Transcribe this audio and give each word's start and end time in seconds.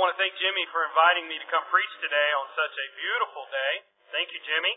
want 0.00 0.16
to 0.16 0.20
thank 0.20 0.32
Jimmy 0.40 0.64
for 0.72 0.80
inviting 0.88 1.28
me 1.28 1.36
to 1.36 1.46
come 1.52 1.60
preach 1.68 1.92
today 2.00 2.30
on 2.40 2.48
such 2.56 2.72
a 2.72 2.86
beautiful 2.96 3.44
day. 3.52 3.72
Thank 4.16 4.32
you, 4.32 4.40
Jimmy. 4.48 4.72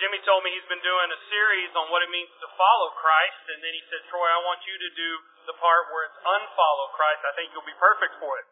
Jimmy 0.00 0.24
told 0.24 0.40
me 0.40 0.48
he's 0.56 0.66
been 0.72 0.80
doing 0.80 1.08
a 1.12 1.20
series 1.28 1.68
on 1.76 1.92
what 1.92 2.00
it 2.00 2.08
means 2.08 2.32
to 2.40 2.48
follow 2.56 2.96
Christ, 2.96 3.44
and 3.52 3.60
then 3.60 3.76
he 3.76 3.84
said, 3.92 4.00
Troy, 4.08 4.24
I 4.24 4.40
want 4.40 4.64
you 4.64 4.72
to 4.72 4.90
do 4.96 5.10
the 5.52 5.56
part 5.60 5.92
where 5.92 6.08
it's 6.08 6.16
unfollow 6.16 6.88
Christ. 6.96 7.20
I 7.28 7.32
think 7.36 7.52
you'll 7.52 7.68
be 7.68 7.76
perfect 7.76 8.16
for 8.24 8.32
it. 8.40 8.48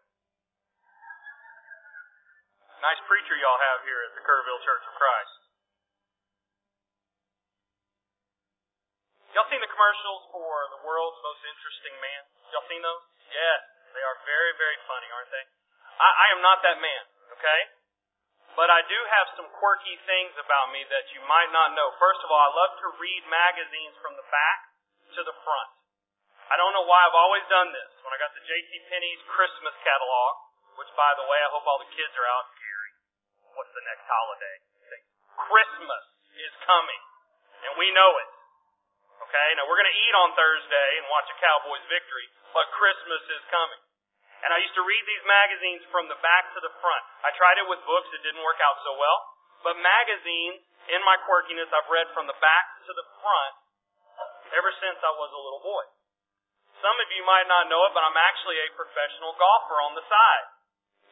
Nice 2.85 3.01
preacher 3.09 3.41
y'all 3.41 3.61
have 3.73 3.81
here 3.89 4.05
at 4.05 4.13
the 4.21 4.23
Kerrville 4.25 4.61
Church 4.61 4.85
of 4.85 4.95
Christ. 5.01 5.37
Y'all 9.33 9.49
seen 9.49 9.65
the 9.65 9.73
commercials 9.73 10.29
for 10.29 10.53
the 10.77 10.81
world's 10.85 11.21
most 11.25 11.41
interesting 11.41 11.97
man? 12.05 12.23
Y'all 12.53 12.69
seen 12.69 12.85
those? 12.85 13.05
Yes. 13.33 13.61
They 13.97 14.05
are 14.05 14.19
very, 14.29 14.53
very 14.61 14.79
funny, 14.85 15.09
aren't 15.09 15.33
they? 15.33 15.60
I, 16.01 16.09
I 16.09 16.27
am 16.33 16.41
not 16.41 16.65
that 16.65 16.81
man, 16.81 17.05
okay? 17.37 17.61
But 18.57 18.73
I 18.73 18.83
do 18.89 18.99
have 18.99 19.37
some 19.37 19.49
quirky 19.61 19.95
things 20.09 20.35
about 20.41 20.73
me 20.73 20.83
that 20.89 21.07
you 21.15 21.21
might 21.29 21.53
not 21.53 21.77
know. 21.77 21.93
First 22.01 22.25
of 22.25 22.33
all, 22.33 22.41
I 22.41 22.51
love 22.51 22.73
to 22.83 22.89
read 22.99 23.23
magazines 23.29 23.95
from 24.03 24.17
the 24.17 24.27
back 24.33 24.59
to 25.15 25.23
the 25.23 25.37
front. 25.45 25.71
I 26.51 26.59
don't 26.59 26.75
know 26.75 26.83
why 26.83 26.99
I've 27.07 27.15
always 27.15 27.47
done 27.47 27.71
this. 27.71 27.91
When 28.03 28.11
I 28.11 28.19
got 28.19 28.35
the 28.35 28.43
J.C. 28.43 28.71
Penney's 28.91 29.23
Christmas 29.31 29.77
catalog, 29.87 30.33
which 30.83 30.91
by 30.99 31.15
the 31.15 31.27
way, 31.31 31.39
I 31.39 31.49
hope 31.55 31.63
all 31.63 31.79
the 31.79 31.93
kids 31.95 32.11
are 32.19 32.27
out. 32.27 32.51
Gary, 32.59 32.93
what's 33.55 33.71
the 33.71 33.87
next 33.87 34.03
holiday? 34.09 34.57
Christmas 35.47 36.05
is 36.37 36.53
coming, 36.67 37.03
and 37.65 37.73
we 37.79 37.89
know 37.95 38.13
it. 38.19 38.31
Okay, 39.25 39.49
now 39.57 39.65
we're 39.69 39.79
going 39.79 39.89
to 39.89 40.01
eat 40.05 40.15
on 40.17 40.35
Thursday 40.35 40.91
and 40.99 41.07
watch 41.07 41.29
a 41.31 41.37
Cowboys 41.39 41.85
victory, 41.87 42.27
but 42.51 42.67
Christmas 42.75 43.23
is 43.31 43.43
coming. 43.53 43.81
And 44.41 44.51
I 44.57 44.59
used 44.65 44.77
to 44.77 44.85
read 44.85 45.05
these 45.05 45.25
magazines 45.29 45.85
from 45.93 46.09
the 46.09 46.17
back 46.25 46.49
to 46.57 46.61
the 46.65 46.73
front. 46.81 47.05
I 47.25 47.31
tried 47.37 47.61
it 47.61 47.69
with 47.69 47.81
books, 47.85 48.09
it 48.17 48.25
didn't 48.25 48.41
work 48.41 48.61
out 48.65 48.81
so 48.83 48.97
well. 48.97 49.19
But 49.61 49.77
magazines, 49.77 50.65
in 50.89 51.01
my 51.05 51.21
quirkiness, 51.29 51.69
I've 51.69 51.91
read 51.93 52.09
from 52.17 52.25
the 52.25 52.37
back 52.41 52.65
to 52.89 52.93
the 52.97 53.07
front 53.21 53.55
ever 54.57 54.73
since 54.81 54.99
I 55.05 55.13
was 55.13 55.31
a 55.31 55.43
little 55.45 55.61
boy. 55.61 55.85
Some 56.81 56.97
of 56.97 57.09
you 57.13 57.23
might 57.29 57.45
not 57.45 57.69
know 57.69 57.85
it, 57.85 57.93
but 57.93 58.01
I'm 58.01 58.17
actually 58.17 58.57
a 58.57 58.73
professional 58.73 59.37
golfer 59.37 59.79
on 59.85 59.93
the 59.93 60.05
side. 60.09 60.47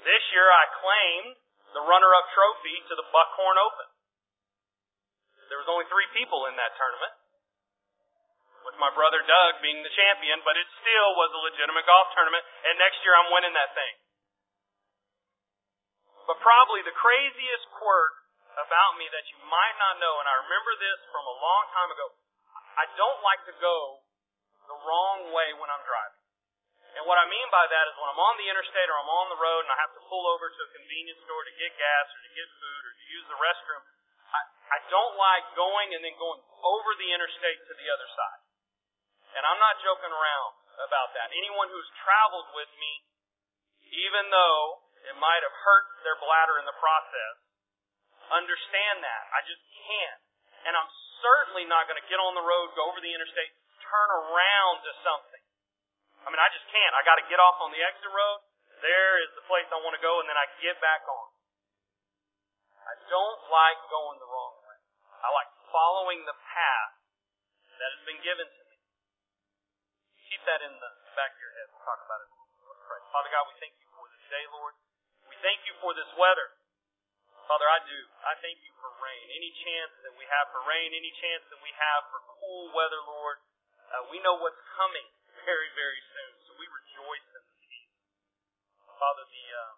This 0.00 0.24
year 0.32 0.48
I 0.48 0.64
claimed 0.80 1.36
the 1.76 1.84
runner-up 1.84 2.26
trophy 2.32 2.80
to 2.88 2.96
the 2.96 3.04
Buckhorn 3.12 3.60
Open. 3.60 3.88
There 5.52 5.60
was 5.60 5.68
only 5.68 5.84
three 5.92 6.08
people 6.16 6.48
in 6.48 6.56
that 6.56 6.72
tournament 6.80 7.12
with 8.68 8.76
my 8.76 8.92
brother 8.92 9.24
Doug 9.24 9.64
being 9.64 9.80
the 9.80 9.96
champion, 9.96 10.44
but 10.44 10.52
it 10.60 10.68
still 10.84 11.16
was 11.16 11.32
a 11.32 11.40
legitimate 11.40 11.88
golf 11.88 12.12
tournament, 12.12 12.44
and 12.68 12.76
next 12.76 13.00
year 13.00 13.16
I'm 13.16 13.32
winning 13.32 13.56
that 13.56 13.72
thing. 13.72 13.94
But 16.28 16.36
probably 16.44 16.84
the 16.84 16.92
craziest 16.92 17.64
quirk 17.80 18.12
about 18.60 19.00
me 19.00 19.08
that 19.08 19.24
you 19.32 19.40
might 19.48 19.76
not 19.80 19.96
know, 19.96 20.20
and 20.20 20.28
I 20.28 20.44
remember 20.44 20.76
this 20.76 21.00
from 21.08 21.24
a 21.24 21.36
long 21.40 21.64
time 21.72 21.90
ago, 21.96 22.06
I 22.76 22.84
don't 23.00 23.20
like 23.24 23.40
to 23.48 23.54
go 23.56 24.04
the 24.68 24.76
wrong 24.84 25.32
way 25.32 25.56
when 25.56 25.72
I'm 25.72 25.80
driving. 25.88 26.20
And 27.00 27.08
what 27.08 27.16
I 27.16 27.24
mean 27.24 27.48
by 27.48 27.64
that 27.64 27.84
is 27.88 27.94
when 27.96 28.10
I'm 28.12 28.20
on 28.20 28.36
the 28.36 28.48
interstate 28.52 28.90
or 28.92 28.98
I'm 29.00 29.08
on 29.08 29.32
the 29.32 29.40
road 29.40 29.64
and 29.64 29.72
I 29.72 29.78
have 29.80 29.94
to 29.96 30.02
pull 30.12 30.28
over 30.28 30.50
to 30.52 30.60
a 30.60 30.70
convenience 30.76 31.20
store 31.24 31.40
to 31.46 31.54
get 31.56 31.72
gas 31.78 32.06
or 32.12 32.20
to 32.20 32.30
get 32.36 32.48
food 32.60 32.82
or 32.84 32.92
to 32.92 33.04
use 33.16 33.26
the 33.32 33.38
restroom, 33.38 33.82
I, 34.28 34.40
I 34.76 34.78
don't 34.92 35.16
like 35.16 35.44
going 35.56 35.94
and 35.96 36.04
then 36.04 36.16
going 36.20 36.40
over 36.60 36.90
the 37.00 37.08
interstate 37.16 37.60
to 37.64 37.74
the 37.76 37.88
other 37.88 38.08
side. 38.12 38.47
And 39.36 39.42
I'm 39.44 39.60
not 39.60 39.76
joking 39.84 40.12
around 40.12 40.52
about 40.88 41.12
that. 41.18 41.28
Anyone 41.34 41.68
who's 41.68 41.88
traveled 42.00 42.48
with 42.54 42.70
me, 42.78 42.92
even 43.92 44.30
though 44.30 44.86
it 45.10 45.16
might 45.18 45.42
have 45.42 45.56
hurt 45.64 45.86
their 46.06 46.18
bladder 46.22 46.58
in 46.62 46.66
the 46.66 46.76
process, 46.78 47.34
understand 48.32 49.04
that. 49.04 49.24
I 49.32 49.40
just 49.44 49.62
can't. 49.88 50.20
And 50.68 50.72
I'm 50.74 50.90
certainly 51.20 51.64
not 51.66 51.86
going 51.88 52.00
to 52.00 52.08
get 52.10 52.20
on 52.20 52.34
the 52.34 52.44
road, 52.44 52.74
go 52.74 52.90
over 52.90 53.00
the 53.00 53.12
interstate, 53.12 53.52
turn 53.82 54.08
around 54.10 54.84
to 54.84 54.92
something. 55.02 55.44
I 56.26 56.34
mean, 56.34 56.42
I 56.42 56.50
just 56.52 56.66
can't. 56.68 56.92
I 56.98 57.02
got 57.06 57.16
to 57.16 57.26
get 57.30 57.40
off 57.40 57.62
on 57.62 57.72
the 57.72 57.80
exit 57.80 58.10
road. 58.10 58.40
There 58.84 59.14
is 59.24 59.30
the 59.34 59.44
place 59.48 59.66
I 59.72 59.80
want 59.80 59.96
to 59.96 60.02
go, 60.02 60.20
and 60.22 60.26
then 60.28 60.38
I 60.38 60.46
get 60.60 60.78
back 60.78 61.02
on. 61.08 61.28
I 62.84 62.94
don't 63.10 63.42
like 63.48 63.80
going 63.90 64.18
the 64.22 64.28
wrong 64.28 64.54
way. 64.64 64.78
I 65.18 65.28
like 65.34 65.50
following 65.72 66.20
the 66.24 66.36
path 66.36 66.94
that 67.78 67.90
has 67.96 68.02
been 68.06 68.20
given 68.22 68.46
to 68.46 68.62
me 68.66 68.67
keep 70.38 70.46
that 70.46 70.62
in 70.62 70.70
the 70.70 70.92
back 71.18 71.34
of 71.34 71.40
your 71.42 71.50
head. 71.50 71.66
We'll 71.74 71.82
talk 71.82 71.98
about 72.06 72.22
it. 72.22 72.30
Pray. 72.86 73.02
Father 73.10 73.30
God, 73.34 73.50
we 73.50 73.58
thank 73.58 73.74
you 73.74 73.90
for 73.90 74.06
this 74.06 74.22
day, 74.30 74.46
Lord. 74.54 74.70
We 75.26 75.34
thank 75.42 75.66
you 75.66 75.74
for 75.82 75.90
this 75.98 76.06
weather. 76.14 76.54
Father, 77.50 77.66
I 77.66 77.82
do. 77.82 77.98
I 78.22 78.38
thank 78.38 78.62
you 78.62 78.70
for 78.78 78.86
rain. 79.02 79.24
Any 79.34 79.50
chance 79.66 79.90
that 80.06 80.14
we 80.14 80.22
have 80.30 80.46
for 80.54 80.62
rain, 80.62 80.94
any 80.94 81.10
chance 81.18 81.42
that 81.50 81.58
we 81.58 81.74
have 81.74 82.06
for 82.14 82.22
cool 82.38 82.70
weather, 82.70 83.02
Lord, 83.02 83.42
uh, 83.90 84.06
we 84.14 84.22
know 84.22 84.38
what's 84.38 84.62
coming 84.78 85.10
very, 85.50 85.74
very 85.74 85.98
soon. 86.14 86.32
So 86.46 86.54
we 86.54 86.70
rejoice 86.70 87.26
in 87.34 87.42
the 87.42 87.58
season. 87.66 87.98
Father, 88.94 89.26
the 89.26 89.46
uh, 89.58 89.74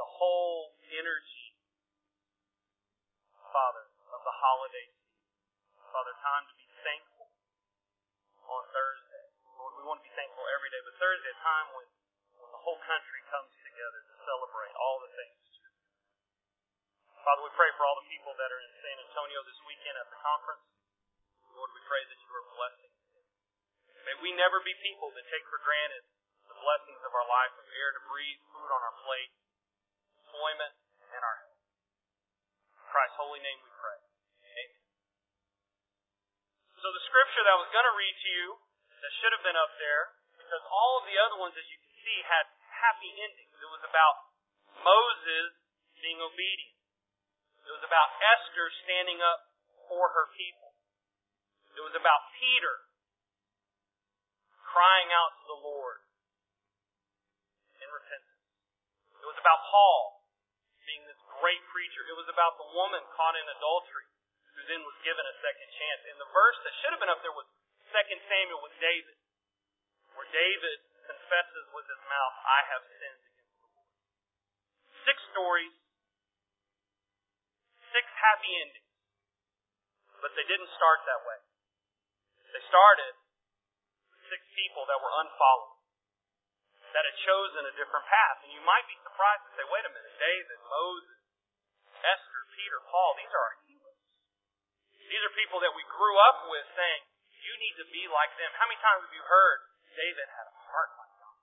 the 0.00 0.08
whole 0.08 0.72
energy, 0.88 1.52
Father, 3.52 3.92
of 4.08 4.24
the 4.24 4.34
holiday 4.40 4.88
season. 4.88 5.28
Father, 5.92 6.16
time 6.24 6.48
to 6.48 6.54
be 6.56 6.64
thankful 6.80 7.28
on 8.48 8.64
Thursday 8.72 9.13
we 9.84 9.92
want 9.92 10.00
to 10.00 10.08
be 10.08 10.16
thankful 10.16 10.48
every 10.48 10.72
day. 10.72 10.80
But 10.80 10.96
Thursday, 10.96 11.28
a 11.28 11.40
time 11.44 11.68
when, 11.76 11.84
when 12.40 12.48
the 12.56 12.62
whole 12.64 12.80
country 12.88 13.20
comes 13.28 13.52
together 13.68 14.00
to 14.00 14.14
celebrate 14.24 14.72
all 14.80 14.96
the 15.04 15.12
things. 15.12 15.44
Father, 17.20 17.44
we 17.44 17.52
pray 17.52 17.68
for 17.76 17.84
all 17.84 18.00
the 18.00 18.08
people 18.08 18.32
that 18.32 18.48
are 18.48 18.62
in 18.64 18.72
San 18.80 18.96
Antonio 19.04 19.44
this 19.44 19.60
weekend 19.68 20.00
at 20.00 20.08
the 20.08 20.16
conference. 20.24 20.64
Lord, 21.52 21.68
we 21.76 21.84
pray 21.84 22.00
that 22.00 22.16
you 22.16 22.32
are 22.32 22.46
blessing. 22.56 22.92
May 24.08 24.16
we 24.24 24.32
never 24.32 24.64
be 24.64 24.72
people 24.80 25.12
that 25.12 25.24
take 25.28 25.44
for 25.52 25.60
granted 25.60 26.04
the 26.48 26.56
blessings 26.64 27.04
of 27.04 27.12
our 27.12 27.28
life, 27.28 27.52
from 27.52 27.68
air 27.68 27.92
to 27.92 28.02
breathe, 28.08 28.40
food 28.56 28.68
on 28.72 28.80
our 28.88 28.96
plate, 29.04 29.32
employment, 30.16 30.72
and 31.12 31.20
our 31.20 31.36
health. 31.44 31.60
In 32.80 32.84
Christ's 32.88 33.20
holy 33.20 33.40
name 33.44 33.60
we 33.60 33.72
pray. 33.76 34.00
Amen. 34.48 34.70
So 36.80 36.88
the 36.88 37.04
scripture 37.04 37.44
that 37.44 37.52
I 37.52 37.60
was 37.60 37.68
going 37.68 37.84
to 37.84 37.96
read 38.00 38.16
to 38.16 38.30
you 38.32 38.63
that 39.04 39.12
should 39.20 39.36
have 39.36 39.44
been 39.44 39.60
up 39.60 39.68
there 39.76 40.16
because 40.32 40.64
all 40.72 40.96
of 40.96 41.04
the 41.04 41.20
other 41.20 41.36
ones, 41.36 41.52
as 41.60 41.66
you 41.68 41.76
can 41.76 41.92
see, 42.00 42.16
had 42.24 42.48
happy 42.72 43.12
endings. 43.20 43.52
It 43.52 43.68
was 43.68 43.84
about 43.84 44.16
Moses 44.80 45.52
being 46.00 46.24
obedient. 46.24 46.80
It 47.68 47.72
was 47.76 47.84
about 47.84 48.08
Esther 48.16 48.72
standing 48.88 49.20
up 49.20 49.44
for 49.92 50.08
her 50.08 50.32
people. 50.32 50.72
It 51.76 51.84
was 51.84 51.92
about 51.92 52.20
Peter 52.40 52.88
crying 54.72 55.12
out 55.12 55.36
to 55.36 55.44
the 55.52 55.60
Lord 55.60 56.00
in 57.76 57.88
repentance. 57.92 58.44
It 59.20 59.28
was 59.28 59.36
about 59.36 59.60
Paul 59.68 60.24
being 60.88 61.04
this 61.04 61.20
great 61.44 61.60
preacher. 61.72 62.08
It 62.08 62.16
was 62.16 62.28
about 62.32 62.56
the 62.56 62.68
woman 62.72 63.04
caught 63.12 63.36
in 63.36 63.44
adultery 63.52 64.08
who 64.56 64.60
then 64.64 64.80
was 64.80 64.96
given 65.04 65.24
a 65.24 65.36
second 65.44 65.68
chance. 65.76 66.00
And 66.08 66.16
the 66.20 66.30
verse 66.32 66.58
that 66.64 66.72
should 66.80 66.92
have 66.96 67.02
been 67.04 67.12
up 67.12 67.20
there 67.20 67.36
was 67.36 67.48
2 67.94 68.02
Samuel 68.26 68.58
with 68.58 68.74
David, 68.82 69.14
where 70.18 70.26
David 70.34 70.78
confesses 71.06 71.64
with 71.70 71.86
his 71.86 72.02
mouth, 72.10 72.34
I 72.42 72.60
have 72.74 72.82
sinned 72.90 73.22
against 73.22 73.54
the 73.62 73.70
Lord. 73.70 73.94
Six 75.06 75.16
stories, 75.30 75.74
six 77.94 78.02
happy 78.18 78.50
endings, 78.50 78.98
but 80.18 80.34
they 80.34 80.42
didn't 80.42 80.74
start 80.74 81.06
that 81.06 81.22
way. 81.22 81.38
They 82.50 82.66
started 82.66 83.14
with 84.10 84.22
six 84.26 84.42
people 84.58 84.90
that 84.90 84.98
were 84.98 85.14
unfollowed, 85.22 85.78
that 86.98 87.06
had 87.06 87.18
chosen 87.22 87.62
a 87.62 87.78
different 87.78 88.10
path. 88.10 88.42
And 88.42 88.58
you 88.58 88.62
might 88.66 88.90
be 88.90 88.98
surprised 89.06 89.46
to 89.46 89.54
say, 89.54 89.62
wait 89.70 89.86
a 89.86 89.94
minute, 89.94 90.18
David, 90.18 90.58
Moses, 90.66 91.22
Esther, 92.02 92.42
Peter, 92.58 92.82
Paul, 92.90 93.14
these 93.22 93.30
are 93.30 93.44
our 93.54 93.58
heroes. 93.70 94.02
These 94.98 95.22
are 95.22 95.34
people 95.38 95.62
that 95.62 95.70
we 95.78 95.86
grew 95.94 96.18
up 96.26 96.50
with 96.50 96.66
saying, 96.74 97.13
you 97.44 97.54
need 97.60 97.76
to 97.76 97.86
be 97.92 98.08
like 98.08 98.32
them. 98.40 98.50
How 98.56 98.64
many 98.64 98.80
times 98.80 99.04
have 99.04 99.12
you 99.12 99.24
heard 99.28 99.58
David 99.92 100.26
had 100.32 100.46
a 100.48 100.56
heart 100.72 100.90
like 100.96 101.14
God? 101.20 101.38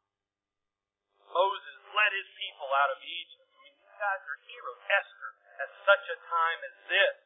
Moses 1.29 1.77
led 1.93 2.11
his 2.17 2.29
people 2.35 2.69
out 2.73 2.89
of 2.91 2.99
Egypt. 3.05 3.45
I 3.45 3.57
mean, 3.61 3.75
these 3.77 3.97
guys 4.01 4.21
are 4.25 4.39
heroes. 4.49 4.81
Esther, 4.89 5.29
at 5.61 5.69
such 5.85 6.05
a 6.09 6.17
time 6.25 6.59
as 6.65 6.75
this, 6.89 7.17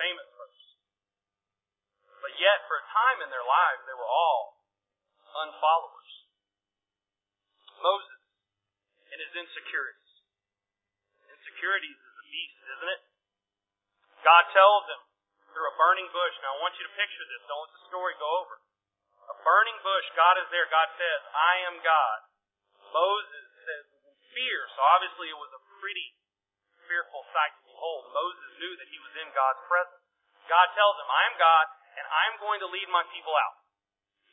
famous 0.00 0.28
person. 0.32 0.68
But 2.24 2.32
yet, 2.40 2.64
for 2.70 2.80
a 2.80 2.86
time 2.86 3.18
in 3.26 3.28
their 3.28 3.44
lives, 3.44 3.82
they 3.84 3.98
were 3.98 4.08
all 4.08 4.62
unfollowers. 5.36 6.12
Moses 7.82 8.22
and 9.10 9.18
his 9.20 9.34
insecurities. 9.36 10.12
Insecurities 11.28 11.98
is 11.98 12.14
a 12.16 12.26
beast, 12.30 12.58
isn't 12.62 12.90
it? 12.94 13.02
God 14.22 14.44
tells 14.54 14.86
him, 14.86 15.02
through 15.52 15.68
a 15.68 15.76
burning 15.78 16.08
bush. 16.10 16.34
Now 16.40 16.56
I 16.56 16.62
want 16.64 16.74
you 16.80 16.84
to 16.88 16.94
picture 16.96 17.26
this. 17.28 17.44
Don't 17.46 17.62
let 17.62 17.72
the 17.76 17.84
story 17.88 18.14
go 18.16 18.28
over. 18.42 18.56
A 19.30 19.36
burning 19.46 19.78
bush, 19.84 20.06
God 20.18 20.40
is 20.42 20.48
there. 20.50 20.66
God 20.66 20.88
says, 20.98 21.20
I 21.30 21.54
am 21.70 21.76
God. 21.84 22.18
Moses 22.90 23.46
says, 23.62 23.84
fear. 24.34 24.66
So 24.74 24.80
obviously 24.98 25.28
it 25.30 25.38
was 25.38 25.52
a 25.54 25.62
pretty 25.78 26.08
fearful 26.88 27.22
sight 27.30 27.54
to 27.56 27.62
behold. 27.68 28.02
Moses 28.10 28.50
knew 28.58 28.74
that 28.76 28.90
he 28.90 28.98
was 28.98 29.14
in 29.22 29.28
God's 29.30 29.62
presence. 29.70 30.02
God 30.50 30.68
tells 30.74 30.96
him, 30.98 31.08
I 31.08 31.22
am 31.30 31.36
God, 31.38 31.66
and 31.96 32.04
I 32.08 32.22
am 32.34 32.36
going 32.42 32.58
to 32.60 32.68
lead 32.68 32.88
my 32.90 33.06
people 33.14 33.32
out. 33.32 33.56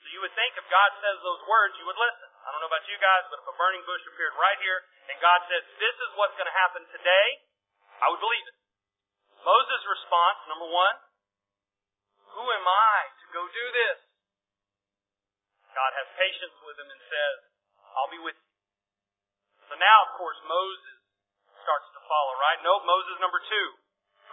So 0.01 0.07
you 0.10 0.24
would 0.24 0.33
think 0.33 0.56
if 0.57 0.66
God 0.71 0.92
says 1.04 1.19
those 1.21 1.44
words, 1.45 1.75
you 1.77 1.86
would 1.86 2.00
listen. 2.00 2.30
I 2.44 2.50
don't 2.50 2.63
know 2.63 2.71
about 2.71 2.88
you 2.88 2.98
guys, 2.98 3.27
but 3.30 3.44
if 3.44 3.48
a 3.51 3.56
burning 3.60 3.83
bush 3.83 4.01
appeared 4.10 4.33
right 4.39 4.57
here 4.63 4.80
and 5.12 5.19
God 5.21 5.44
says, 5.51 5.62
this 5.77 5.95
is 5.95 6.10
what's 6.16 6.33
going 6.39 6.50
to 6.50 6.56
happen 6.56 6.81
today, 6.89 7.27
I 8.00 8.07
would 8.10 8.24
believe 8.24 8.48
it. 8.48 8.56
Moses' 9.44 9.83
response, 9.86 10.39
number 10.48 10.68
one, 10.71 10.95
am 12.54 12.68
I 12.68 12.98
to 13.10 13.25
go 13.34 13.44
do 13.46 13.66
this? 13.74 13.98
God 15.74 15.92
has 15.96 16.07
patience 16.18 16.57
with 16.66 16.78
him 16.81 16.90
and 16.90 17.01
says, 17.07 17.38
I'll 17.96 18.12
be 18.12 18.22
with 18.22 18.36
you. 18.36 18.50
So 19.69 19.78
now, 19.78 19.98
of 20.10 20.18
course, 20.18 20.40
Moses 20.50 20.98
starts 21.62 21.88
to 21.94 22.01
follow, 22.10 22.34
right? 22.42 22.60
No, 22.66 22.81
Moses 22.81 23.22
number 23.22 23.38
two. 23.38 23.68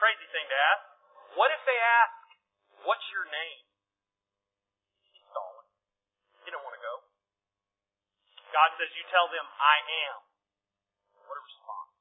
Crazy 0.00 0.26
thing 0.32 0.46
to 0.48 0.58
ask. 0.72 0.82
What 1.36 1.52
if 1.52 1.60
they 1.68 1.76
ask, 1.76 2.16
what's 2.88 3.04
your 3.12 3.28
name? 3.28 3.62
He's 5.12 5.20
stalling. 5.28 5.68
He 6.44 6.48
don't 6.48 6.64
want 6.64 6.76
to 6.76 6.84
go. 6.84 6.94
God 8.56 8.72
says, 8.80 8.88
you 8.96 9.04
tell 9.12 9.28
them, 9.28 9.44
I 9.44 9.76
am. 10.08 10.16
What 11.28 11.36
a 11.36 11.44
response. 11.44 11.92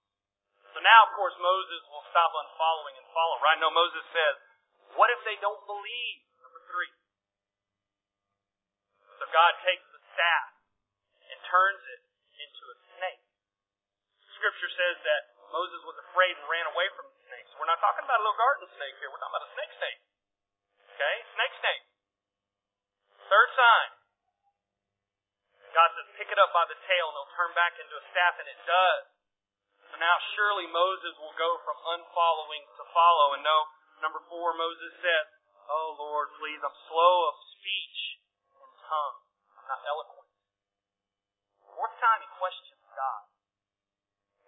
So 0.72 0.80
now, 0.80 1.12
of 1.12 1.12
course, 1.20 1.36
Moses 1.40 1.82
will 1.92 2.06
stop 2.12 2.32
unfollowing 2.32 2.96
and 2.96 3.08
follow, 3.12 3.36
right? 3.44 3.60
No, 3.60 3.72
Moses 3.72 4.04
says, 4.16 4.36
what 4.96 5.12
if 5.12 5.22
they 5.28 5.38
don't 5.44 5.64
believe? 5.68 6.20
Number 6.40 6.62
three. 6.72 6.92
So 9.20 9.24
God 9.32 9.54
takes 9.64 9.86
the 9.92 10.02
staff 10.16 10.50
and 11.32 11.38
turns 11.48 11.84
it 11.84 12.02
into 12.40 12.64
a 12.68 12.76
snake. 12.96 13.24
Scripture 14.36 14.72
says 14.76 14.98
that 15.04 15.22
Moses 15.52 15.82
was 15.88 15.98
afraid 16.10 16.36
and 16.36 16.48
ran 16.52 16.68
away 16.76 16.88
from 17.00 17.08
the 17.08 17.20
snakes. 17.32 17.52
We're 17.56 17.70
not 17.70 17.80
talking 17.80 18.04
about 18.04 18.20
a 18.20 18.24
little 18.24 18.36
garden 18.36 18.68
snake 18.76 18.96
here. 19.00 19.08
We're 19.08 19.22
talking 19.24 19.36
about 19.40 19.48
a 19.48 19.54
snake 19.56 19.74
snake. 19.80 20.00
Okay? 20.96 21.16
Snake 21.36 21.56
snake. 21.64 21.84
Third 23.32 23.50
sign. 23.56 23.90
God 25.76 25.92
says, 25.92 26.08
pick 26.16 26.32
it 26.32 26.40
up 26.40 26.56
by 26.56 26.64
the 26.72 26.80
tail 26.88 27.12
and 27.12 27.16
it'll 27.20 27.36
turn 27.36 27.52
back 27.52 27.76
into 27.76 27.96
a 28.00 28.04
staff, 28.16 28.40
and 28.40 28.48
it 28.48 28.60
does. 28.64 29.04
So 29.92 30.00
now 30.00 30.16
surely 30.36 30.72
Moses 30.72 31.16
will 31.20 31.36
go 31.36 31.60
from 31.68 31.76
unfollowing 32.00 32.64
to 32.80 32.84
follow. 32.96 33.36
And 33.36 33.44
no, 33.44 33.58
number 34.04 34.22
four, 34.28 34.56
Moses 34.56 34.94
says, 35.00 35.28
Oh 35.66 35.98
Lord, 35.98 36.30
please, 36.38 36.62
I'm 36.62 36.78
slow 36.90 37.16
of 37.30 37.36
speech 37.58 38.00
and 38.54 38.72
tongue. 38.86 39.20
I'm 39.58 39.68
not 39.70 39.82
eloquent. 39.86 40.30
Fourth 41.66 41.96
time 42.00 42.20
he 42.22 42.30
questions 42.38 42.86
God. 42.96 43.24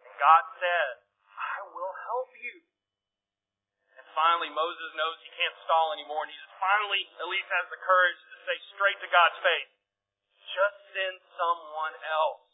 And 0.06 0.14
God 0.16 0.44
says, 0.62 0.96
I 1.36 1.58
will 1.74 1.96
help 2.08 2.32
you. 2.40 2.64
And 3.98 4.06
finally, 4.14 4.54
Moses 4.54 4.90
knows 4.94 5.18
he 5.20 5.34
can't 5.34 5.58
stall 5.66 5.92
anymore, 5.92 6.24
and 6.24 6.32
he 6.32 6.38
just 6.38 6.58
finally 6.62 7.04
at 7.18 7.28
least 7.28 7.50
has 7.50 7.68
the 7.74 7.82
courage 7.82 8.20
to 8.32 8.38
say 8.46 8.56
straight 8.78 9.00
to 9.02 9.10
God's 9.10 9.40
face, 9.42 9.74
just 10.54 10.78
send 10.94 11.18
someone 11.36 11.96
else. 12.06 12.46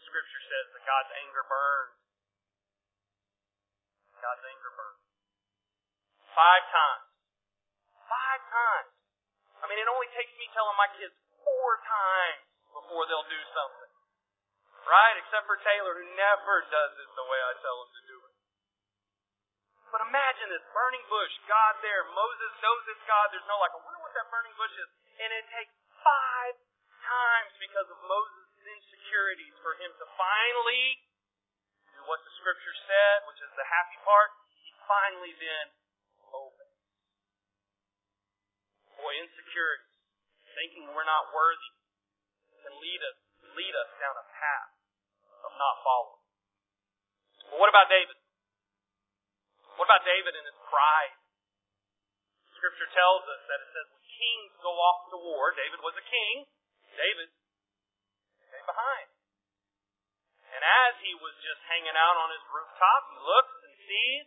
Scripture 0.00 0.44
says 0.48 0.66
that 0.72 0.82
God's 0.88 1.12
anger 1.20 1.44
burns. 1.44 1.97
God's 4.18 4.44
anger 4.44 4.72
burns. 4.74 5.02
Five 6.34 6.64
times. 6.70 7.06
Five 8.06 8.42
times. 8.50 8.92
I 9.58 9.64
mean, 9.66 9.80
it 9.82 9.88
only 9.90 10.08
takes 10.14 10.32
me 10.38 10.46
telling 10.54 10.78
my 10.78 10.90
kids 10.94 11.14
four 11.42 11.70
times 11.82 12.46
before 12.70 13.06
they'll 13.10 13.26
do 13.26 13.42
something. 13.54 13.92
Right? 14.86 15.16
Except 15.20 15.44
for 15.44 15.58
Taylor, 15.60 15.92
who 15.98 16.06
never 16.14 16.62
does 16.70 16.92
it 16.96 17.10
the 17.12 17.26
way 17.26 17.40
I 17.42 17.52
tell 17.60 17.76
him 17.82 17.90
to 17.90 18.02
do 18.06 18.16
it. 18.22 18.34
But 19.88 20.04
imagine 20.04 20.52
this 20.52 20.64
burning 20.76 21.04
bush, 21.08 21.32
God 21.48 21.80
there, 21.80 22.04
Moses 22.12 22.52
knows 22.60 22.82
it's 22.92 23.04
God. 23.08 23.32
There's 23.32 23.48
no 23.48 23.56
like, 23.56 23.72
I 23.72 23.80
wonder 23.80 24.00
what 24.04 24.12
that 24.12 24.28
burning 24.28 24.52
bush 24.60 24.72
is. 24.76 24.90
And 25.16 25.30
it 25.32 25.44
takes 25.48 25.72
five 26.04 26.54
times 27.08 27.52
because 27.56 27.88
of 27.88 27.98
Moses' 28.04 28.52
insecurities 28.68 29.56
for 29.64 29.72
him 29.80 29.90
to 29.96 30.06
finally 30.14 31.07
what 32.08 32.24
the 32.24 32.32
scripture 32.40 32.76
said, 32.88 33.16
which 33.28 33.40
is 33.44 33.52
the 33.52 33.68
happy 33.68 34.00
part. 34.02 34.32
He 34.64 34.72
finally 34.88 35.36
then 35.36 35.66
opened. 36.32 36.74
Boy, 38.96 39.12
insecurities, 39.20 39.94
thinking 40.56 40.88
we're 40.90 41.06
not 41.06 41.30
worthy, 41.30 41.72
can 42.64 42.74
lead 42.80 43.00
us 43.04 43.18
lead 43.54 43.74
us 43.74 43.90
down 44.02 44.14
a 44.18 44.26
path 44.26 44.72
of 45.46 45.52
not 45.54 45.76
following. 45.86 46.24
But 47.52 47.58
what 47.62 47.70
about 47.70 47.88
David? 47.88 48.18
What 49.78 49.86
about 49.86 50.02
David 50.02 50.34
and 50.34 50.46
his 50.46 50.58
pride? 50.66 51.14
Scripture 52.58 52.90
tells 52.90 53.22
us 53.30 53.40
that 53.46 53.62
it 53.62 53.68
says 53.70 53.86
when 53.94 54.02
kings 54.18 54.52
go 54.58 54.74
off 54.74 55.06
to 55.14 55.18
war, 55.22 55.54
David 55.54 55.78
was 55.78 55.94
a 55.94 56.02
king, 56.02 56.50
David 56.98 57.30
stayed 58.50 58.66
behind. 58.66 59.17
And 60.54 60.62
as 60.64 60.92
he 61.04 61.12
was 61.18 61.34
just 61.44 61.60
hanging 61.68 61.96
out 61.96 62.16
on 62.16 62.28
his 62.32 62.44
rooftop, 62.48 63.02
he 63.12 63.18
looks 63.20 63.56
and 63.64 63.74
sees 63.84 64.26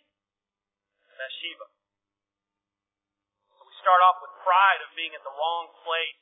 Bathsheba. 1.22 1.68
So 3.58 3.62
we 3.66 3.74
start 3.78 4.02
off 4.10 4.22
with 4.26 4.34
pride 4.42 4.82
of 4.86 4.90
being 4.98 5.14
at 5.14 5.22
the 5.22 5.34
wrong 5.34 5.70
place 5.86 6.22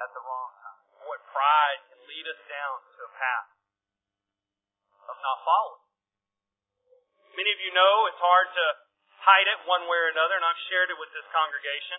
at 0.00 0.10
the 0.12 0.20
wrong 0.20 0.50
time. 0.60 0.80
Boy, 1.06 1.16
pride 1.32 1.80
can 1.88 2.00
lead 2.08 2.26
us 2.28 2.40
down 2.48 2.76
to 2.82 3.00
a 3.04 3.12
path 3.14 3.48
of 5.08 5.16
not 5.20 5.38
following. 5.44 5.84
Many 7.34 7.50
of 7.50 7.60
you 7.60 7.72
know 7.72 7.94
it's 8.08 8.20
hard 8.20 8.48
to 8.52 8.66
hide 9.24 9.48
it 9.48 9.58
one 9.64 9.88
way 9.88 9.98
or 9.98 10.12
another, 10.12 10.36
and 10.36 10.46
I've 10.46 10.64
shared 10.68 10.92
it 10.92 10.98
with 11.00 11.10
this 11.16 11.26
congregation 11.32 11.98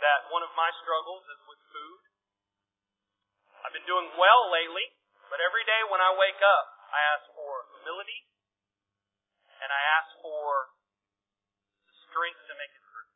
that 0.00 0.28
one 0.32 0.42
of 0.42 0.50
my 0.58 0.72
struggles 0.82 1.22
is 1.30 1.40
with 1.46 1.60
food. 1.70 2.00
I've 3.64 3.72
been 3.72 3.86
doing 3.88 4.08
well 4.18 4.50
lately, 4.52 4.88
but 5.30 5.40
every 5.40 5.64
day 5.64 5.80
when 5.88 6.02
I 6.02 6.12
wake 6.16 6.40
up, 6.42 6.73
I 6.94 7.00
ask 7.18 7.26
for 7.34 7.66
humility 7.74 8.22
and 9.58 9.70
I 9.74 9.82
ask 9.98 10.14
for 10.22 10.70
strength 12.06 12.38
to 12.46 12.54
make 12.54 12.70
it 12.70 12.84
through. 12.86 13.10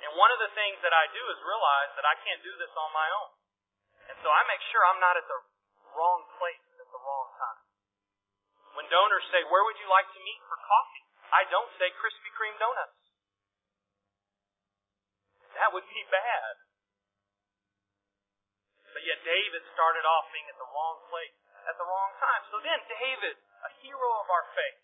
And 0.00 0.16
one 0.16 0.32
of 0.32 0.40
the 0.40 0.48
things 0.56 0.80
that 0.80 0.96
I 0.96 1.04
do 1.12 1.20
is 1.28 1.36
realize 1.44 1.92
that 2.00 2.08
I 2.08 2.16
can't 2.24 2.40
do 2.40 2.56
this 2.56 2.72
on 2.72 2.88
my 2.96 3.08
own. 3.20 3.30
And 4.08 4.16
so 4.24 4.32
I 4.32 4.40
make 4.48 4.64
sure 4.72 4.80
I'm 4.88 5.02
not 5.04 5.20
at 5.20 5.28
the 5.28 5.40
wrong 5.92 6.24
place 6.40 6.64
at 6.80 6.88
the 6.88 7.00
wrong 7.04 7.28
time. 7.36 7.60
When 8.80 8.88
donors 8.88 9.28
say, 9.28 9.44
where 9.44 9.64
would 9.68 9.76
you 9.76 9.90
like 9.92 10.08
to 10.16 10.20
meet 10.24 10.40
for 10.48 10.56
coffee? 10.56 11.04
I 11.36 11.44
don't 11.52 11.68
say 11.76 11.92
Krispy 12.00 12.32
Kreme 12.32 12.56
donuts. 12.56 12.96
That 15.60 15.76
would 15.76 15.84
be 15.84 16.02
bad. 16.08 16.54
But 18.96 19.04
yet 19.04 19.20
David 19.20 19.62
started 19.76 20.08
off 20.08 20.32
being 20.32 20.48
at 20.48 20.56
the 20.56 20.70
wrong 20.70 20.96
place 21.12 21.36
at 21.68 21.76
the 21.76 21.86
wrong 21.86 22.12
time. 22.20 22.42
So 22.48 22.60
then 22.60 22.78
David, 22.88 23.36
a 23.36 23.70
hero 23.84 24.08
of 24.20 24.28
our 24.30 24.46
faith, 24.56 24.80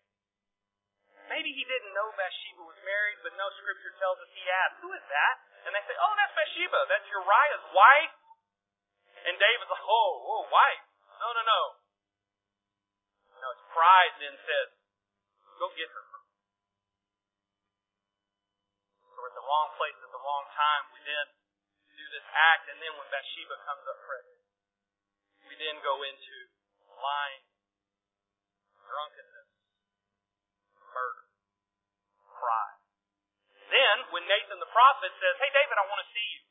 maybe 1.32 1.50
he 1.52 1.64
didn't 1.64 1.92
know 1.96 2.08
Bathsheba 2.14 2.62
was 2.64 2.78
married, 2.84 3.18
but 3.24 3.32
no 3.34 3.48
scripture 3.58 3.94
tells 3.98 4.18
us 4.20 4.30
he 4.36 4.44
asked, 4.46 4.78
who 4.84 4.90
is 4.92 5.04
that? 5.08 5.36
And 5.66 5.74
they 5.74 5.82
say, 5.88 5.96
oh, 5.98 6.12
that's 6.14 6.34
Bathsheba. 6.36 6.80
That's 6.86 7.06
Uriah's 7.10 7.66
wife. 7.74 8.14
And 9.26 9.34
David's 9.34 9.70
like, 9.72 9.86
oh, 9.86 10.10
oh, 10.22 10.42
wife. 10.52 10.84
No, 11.18 11.28
no, 11.34 11.42
no. 11.42 11.62
No, 13.42 13.48
his 13.50 13.64
pride 13.74 14.14
then 14.22 14.36
says, 14.46 14.68
go 15.58 15.66
get 15.74 15.90
her. 15.90 16.04
So 19.16 19.24
we're 19.24 19.32
at 19.32 19.36
the 19.36 19.48
wrong 19.48 19.68
place 19.80 19.96
at 19.98 20.12
the 20.12 20.22
wrong 20.22 20.44
time. 20.52 20.82
We 20.92 21.00
then 21.02 21.26
do 21.96 22.06
this 22.12 22.28
act, 22.28 22.68
and 22.68 22.76
then 22.78 22.92
when 23.00 23.08
Bathsheba 23.08 23.56
comes 23.64 23.84
up 23.88 23.98
pregnant, 24.04 24.44
we 25.48 25.56
then 25.56 25.80
go 25.80 26.04
into 26.04 26.36
lying, 26.96 27.44
drunkenness, 28.82 29.50
murder, 30.92 31.26
pride. 32.32 32.80
Then, 33.66 33.96
when 34.14 34.24
Nathan 34.30 34.62
the 34.62 34.70
prophet 34.70 35.10
says, 35.18 35.34
Hey 35.42 35.50
David, 35.50 35.76
I 35.76 35.86
want 35.90 36.00
to 36.00 36.08
see 36.14 36.28
you, 36.38 36.42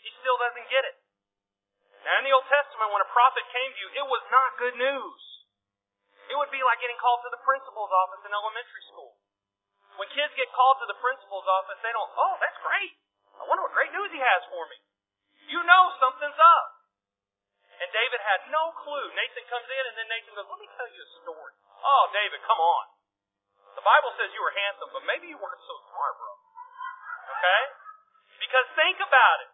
he 0.00 0.08
still 0.22 0.38
doesn't 0.40 0.68
get 0.72 0.84
it. 0.88 0.96
Now, 2.06 2.22
in 2.22 2.24
the 2.24 2.32
Old 2.32 2.46
Testament, 2.46 2.94
when 2.94 3.02
a 3.02 3.10
prophet 3.10 3.44
came 3.50 3.70
to 3.74 3.80
you, 3.82 3.90
it 4.00 4.06
was 4.06 4.22
not 4.30 4.56
good 4.56 4.76
news. 4.78 5.20
It 6.30 6.36
would 6.38 6.52
be 6.52 6.62
like 6.62 6.78
getting 6.80 7.00
called 7.00 7.20
to 7.26 7.32
the 7.32 7.42
principal's 7.42 7.90
office 7.90 8.22
in 8.24 8.32
elementary 8.32 8.84
school. 8.92 9.16
When 9.98 10.06
kids 10.14 10.30
get 10.38 10.46
called 10.54 10.78
to 10.78 10.86
the 10.86 10.98
principal's 11.02 11.48
office, 11.48 11.80
they 11.82 11.90
don't, 11.90 12.06
oh, 12.14 12.38
that's 12.38 12.58
great. 12.62 12.94
I 13.34 13.42
wonder 13.50 13.66
what 13.66 13.74
great 13.74 13.90
news 13.90 14.14
he 14.14 14.20
has 14.22 14.42
for 14.46 14.62
me. 14.70 14.78
You 15.50 15.60
know 15.66 15.82
something's 15.98 16.38
up. 16.38 16.77
And 17.78 17.88
David 17.94 18.20
had 18.20 18.40
no 18.50 18.74
clue. 18.82 19.06
Nathan 19.14 19.46
comes 19.46 19.68
in, 19.70 19.82
and 19.86 19.94
then 19.98 20.08
Nathan 20.10 20.34
goes, 20.34 20.48
Let 20.50 20.58
me 20.58 20.68
tell 20.74 20.88
you 20.90 20.98
a 20.98 21.10
story. 21.22 21.54
Oh, 21.78 22.04
David, 22.10 22.42
come 22.42 22.58
on. 22.58 22.84
The 23.78 23.86
Bible 23.86 24.10
says 24.18 24.34
you 24.34 24.42
were 24.42 24.54
handsome, 24.54 24.90
but 24.90 25.06
maybe 25.06 25.30
you 25.30 25.38
weren't 25.38 25.62
so 25.62 25.76
smart, 25.94 26.14
bro. 26.18 26.32
Okay? 27.38 27.62
Because 28.42 28.66
think 28.74 28.98
about 28.98 29.38
it. 29.46 29.50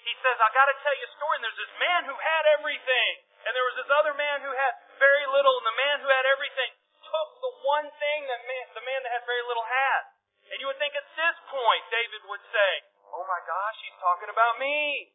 He 0.00 0.16
says, 0.24 0.40
I 0.40 0.48
got 0.56 0.72
to 0.72 0.76
tell 0.80 0.96
you 0.96 1.04
a 1.04 1.12
story, 1.20 1.34
and 1.36 1.44
there's 1.44 1.60
this 1.60 1.76
man 1.76 2.00
who 2.08 2.16
had 2.16 2.44
everything, 2.56 3.12
and 3.44 3.52
there 3.52 3.66
was 3.68 3.76
this 3.76 3.92
other 3.92 4.16
man 4.16 4.40
who 4.40 4.52
had 4.56 4.72
very 4.96 5.28
little, 5.28 5.52
and 5.60 5.68
the 5.68 5.76
man 5.76 6.00
who 6.00 6.08
had 6.08 6.24
everything 6.24 6.72
took 7.04 7.30
the 7.44 7.52
one 7.68 7.88
thing 8.00 8.20
that 8.32 8.40
man, 8.48 8.64
the 8.72 8.86
man 8.88 9.00
that 9.04 9.12
had 9.12 9.24
very 9.28 9.44
little 9.44 9.68
had. 9.68 10.00
And 10.48 10.56
you 10.64 10.66
would 10.72 10.80
think 10.80 10.96
at 10.96 11.04
this 11.12 11.36
point, 11.52 11.82
David 11.92 12.24
would 12.24 12.44
say, 12.48 12.70
Oh 13.08 13.24
my 13.24 13.40
gosh, 13.44 13.76
he's 13.84 13.98
talking 14.00 14.28
about 14.32 14.56
me. 14.60 15.12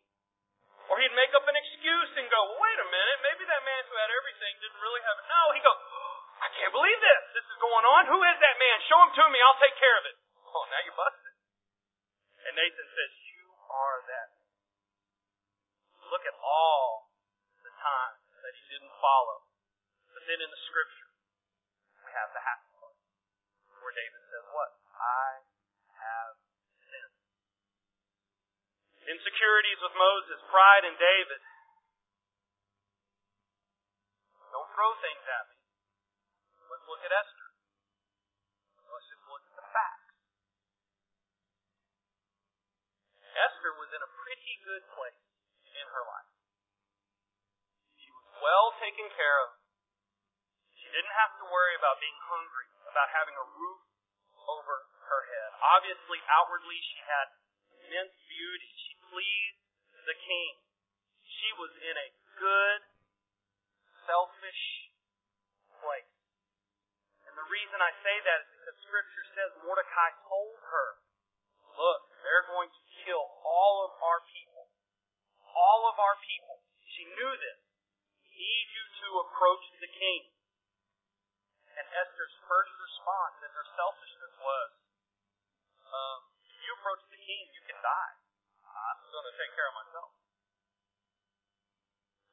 Or 0.92 1.00
he'd 1.00 1.16
make 1.16 1.32
up 1.32 1.48
an 1.48 1.56
excuse 1.56 2.12
and 2.20 2.28
go, 2.28 2.42
wait 2.60 2.78
a 2.80 2.88
minute, 2.92 3.20
maybe 3.24 3.44
that 3.48 3.64
man 3.64 3.84
who 3.88 3.96
had 3.96 4.12
everything 4.12 4.54
didn't 4.60 4.82
really 4.84 5.04
have 5.04 5.16
it. 5.16 5.26
No, 5.32 5.42
he'd 5.56 5.64
go, 5.64 5.76
I 6.44 6.48
can't 6.60 6.76
believe 6.76 7.00
this. 7.00 7.24
This 7.40 7.48
is 7.48 7.58
going 7.64 7.86
on. 7.88 8.12
Who 8.12 8.20
is 8.20 8.38
that 8.44 8.56
man? 8.60 8.78
Show 8.92 9.00
him 9.00 9.12
to 9.16 9.24
me. 9.32 9.40
I'll 9.40 9.64
take 9.64 9.80
care 9.80 9.98
of 10.04 10.06
it. 10.12 10.16
Oh, 10.44 10.64
now 10.68 10.82
you're 10.84 11.00
busted. 11.00 11.34
And 12.44 12.54
Nathan 12.60 12.88
says, 12.92 13.12
You 13.32 13.48
are 13.72 14.00
that. 14.12 14.30
Look 16.12 16.28
at 16.28 16.36
all 16.44 17.16
the 17.64 17.72
times 17.80 18.20
that 18.44 18.54
he 18.60 18.64
didn't 18.76 18.92
follow. 19.00 19.48
But 20.12 20.28
then 20.28 20.44
in 20.44 20.52
the 20.52 20.62
scripture, 20.68 21.10
we 22.04 22.12
have 22.12 22.36
the 22.36 22.44
happy 22.44 22.70
part 22.76 23.00
where 23.80 23.96
David 23.96 24.22
says, 24.28 24.44
What? 24.52 24.72
I 25.00 25.48
have. 26.04 26.36
Insecurities 29.04 29.80
with 29.84 29.96
Moses, 30.00 30.40
pride 30.48 30.88
in 30.88 30.96
David. 30.96 31.42
Don't 34.54 34.70
throw 34.72 34.92
things 35.04 35.26
at 35.28 35.44
me. 35.52 35.58
Let's 36.72 36.88
look 36.88 37.04
at 37.04 37.12
Esther. 37.12 37.50
Let's 38.88 39.08
just 39.10 39.26
look 39.28 39.44
at 39.44 39.56
the 39.60 39.68
facts. 39.74 40.14
Esther 43.34 43.74
was 43.82 43.90
in 43.92 44.02
a 44.02 44.12
pretty 44.24 44.54
good 44.64 44.86
place 44.94 45.24
in 45.74 45.86
her 45.90 46.04
life. 46.06 46.32
She 47.98 48.14
was 48.14 48.28
well 48.40 48.78
taken 48.78 49.10
care 49.10 49.38
of. 49.50 49.58
She 50.80 50.88
didn't 50.94 51.18
have 51.18 51.34
to 51.42 51.46
worry 51.50 51.76
about 51.76 51.98
being 52.00 52.20
hungry, 52.30 52.70
about 52.88 53.10
having 53.10 53.36
a 53.36 53.46
roof 53.58 53.82
over 54.48 54.76
her 55.12 55.22
head. 55.28 55.50
Obviously, 55.82 56.22
outwardly, 56.30 56.78
she 56.78 57.00
had 57.04 57.28
immense 57.84 58.14
beauty. 58.30 58.72
She 58.78 58.93
pleased 59.14 59.62
the 60.10 60.18
king. 60.18 60.54
She 61.22 61.50
was 61.62 61.70
in 61.78 61.94
a 61.94 62.10
good, 62.42 62.82
selfish 64.10 64.64
place. 65.78 66.18
And 67.30 67.38
the 67.38 67.46
reason 67.46 67.78
I 67.78 67.94
say 68.02 68.16
that 68.26 68.40
is 68.42 68.50
because 68.58 68.78
Scripture 68.90 69.28
says 69.38 69.52
Mordecai 69.62 70.10
told 70.26 70.58
her, 70.66 70.88
Look, 71.78 72.02
they're 72.26 72.50
going 72.50 72.70
to 72.74 72.84
kill 73.06 73.26
all 73.46 73.86
of 73.86 73.94
our 74.02 74.22
people. 74.34 74.66
All 75.54 75.90
of 75.94 75.98
our 76.02 76.18
people. 76.26 76.66
She 76.98 77.06
knew 77.06 77.34
this. 77.38 77.62
We 78.34 78.34
need 78.34 78.68
you 78.74 78.86
to 79.06 79.10
approach 79.30 79.66
the 79.78 79.90
king. 79.94 80.22
And 81.74 81.86
Esther's 81.90 82.38
first 82.50 82.74
response 82.78 83.38
in 83.46 83.50
her 83.50 83.68
selfishness 83.78 84.34
was, 84.38 84.70
um, 85.90 86.20
if 86.46 86.58
you 86.62 86.72
approach 86.78 87.02
the 87.10 87.22
king, 87.22 87.50
you 87.54 87.62
can 87.66 87.78
die. 87.82 88.23
Going 89.14 89.30
to 89.30 89.38
take 89.38 89.54
care 89.54 89.70
of 89.70 89.78
myself. 89.78 90.10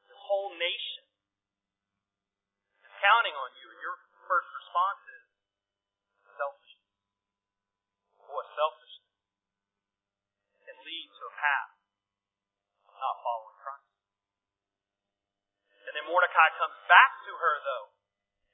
The 0.09 0.17
whole 0.17 0.57
nation 0.57 1.05
is 2.89 2.93
counting 3.05 3.37
on 3.37 3.53
you, 3.61 3.69
and 3.69 3.81
your 3.85 4.01
first 4.25 4.49
response 4.49 5.03
is 5.13 5.25
selfishness. 6.41 6.97
Boy, 8.25 8.45
selfishness 8.57 9.13
can 10.65 10.77
lead 10.81 11.09
to 11.21 11.23
a 11.29 11.35
path 11.37 11.73
of 12.89 12.97
not 12.97 13.17
following 13.29 13.61
Christ. 13.61 13.93
And 15.85 15.93
then 16.01 16.09
Mordecai 16.09 16.49
comes 16.57 16.81
back 16.89 17.13
to 17.29 17.33
her, 17.37 17.55
though, 17.61 17.93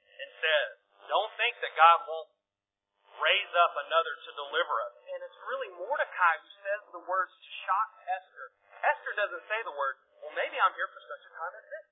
and 0.03 0.29
says, 0.43 0.69
Don't 1.07 1.31
think 1.39 1.63
that 1.63 1.71
God 1.79 2.03
won't 2.03 2.27
raise 3.17 3.53
up 3.57 3.73
another 3.77 4.13
to 4.25 4.31
deliver 4.37 4.75
us. 4.85 4.95
And 5.13 5.19
it's 5.25 5.39
really 5.49 5.69
Mordecai 5.77 6.33
who 6.41 6.51
says 6.61 6.81
the 6.93 7.03
words 7.05 7.33
to 7.33 7.49
shock 7.65 7.89
Esther. 8.05 8.47
Esther 8.81 9.13
doesn't 9.17 9.45
say 9.49 9.59
the 9.65 9.73
words, 9.73 9.99
well, 10.21 10.33
maybe 10.37 10.57
I'm 10.61 10.73
here 10.77 10.89
for 10.89 11.01
such 11.05 11.23
a 11.25 11.31
time 11.33 11.53
as 11.57 11.65
this. 11.65 11.87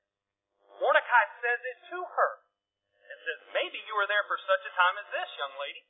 Mordecai 0.82 1.26
says 1.42 1.60
it 1.66 1.78
to 1.94 2.00
her 2.04 2.32
and 3.06 3.18
says, 3.26 3.40
maybe 3.54 3.80
you 3.86 3.94
were 3.96 4.10
there 4.10 4.26
for 4.26 4.38
such 4.46 4.64
a 4.66 4.74
time 4.74 4.96
as 5.02 5.08
this, 5.14 5.30
young 5.38 5.56
lady. 5.62 5.84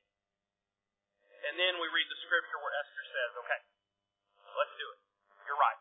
And 1.46 1.60
then 1.60 1.78
we 1.78 1.88
read 1.92 2.08
the 2.10 2.20
scripture 2.26 2.60
where 2.60 2.74
Esther 2.74 3.06
says, 3.06 3.32
okay, 3.46 3.62
let's 4.56 4.76
do 4.80 4.88
it. 4.88 5.00
You're 5.46 5.60
right. 5.60 5.80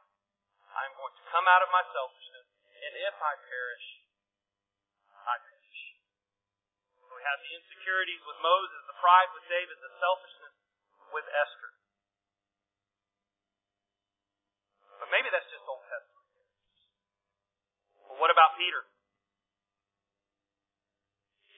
I'm 0.75 0.93
going 0.99 1.15
to 1.15 1.25
come 1.31 1.47
out 1.47 1.63
of 1.63 1.71
my 1.71 1.85
selfishness, 1.95 2.49
and 2.83 2.93
if 3.07 3.17
I 3.23 3.33
perish, 3.47 3.87
I 5.25 5.39
perish. 5.39 5.54
We 7.14 7.23
have 7.23 7.38
the 7.38 7.52
insecurities 7.54 8.23
with 8.26 8.38
Moses, 8.42 8.80
the 8.90 8.99
pride 8.99 9.30
with 9.38 9.47
David, 9.47 9.78
the 9.78 9.92
selfishness 10.02 10.54
with 11.14 11.26
Esther. 11.30 11.71
But 14.99 15.09
maybe 15.14 15.30
that's 15.30 15.47
just 15.47 15.62
Old 15.62 15.87
Testament. 15.87 16.26
But 18.11 18.18
what 18.18 18.35
about 18.35 18.59
Peter? 18.59 18.83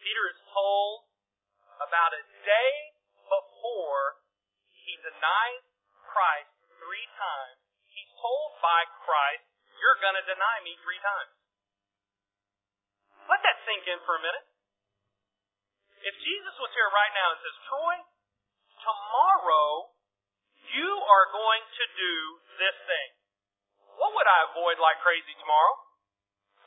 Peter 0.05 0.25
is 0.29 0.41
told 0.53 1.09
about 1.81 2.13
a 2.13 2.23
day 2.45 2.73
before 3.25 4.21
he 4.71 4.93
denies 5.01 5.65
Christ 6.05 6.53
three 6.85 7.09
times. 7.17 7.59
He's 7.91 8.13
told 8.21 8.61
by 8.61 8.85
Christ, 9.03 9.45
You're 9.81 10.01
going 10.05 10.21
to 10.21 10.27
deny 10.29 10.57
me 10.65 10.77
three 10.85 11.01
times. 11.01 11.33
Let 13.27 13.41
that 13.41 13.57
sink 13.65 13.89
in 13.89 13.99
for 14.05 14.21
a 14.21 14.23
minute. 14.23 14.47
If 16.05 16.15
Jesus 16.21 16.55
was 16.61 16.73
here 16.77 16.91
right 16.93 17.15
now 17.17 17.29
and 17.33 17.41
says, 17.41 17.57
Troy, 17.71 17.97
tomorrow 18.85 19.97
you 20.77 20.91
are 20.93 21.27
going 21.33 21.65
to 21.65 21.85
do 21.97 22.15
this 22.61 22.77
thing. 22.85 23.11
What 23.97 24.13
would 24.13 24.29
I 24.29 24.39
avoid 24.53 24.77
like 24.77 25.01
crazy 25.01 25.33
tomorrow? 25.41 25.75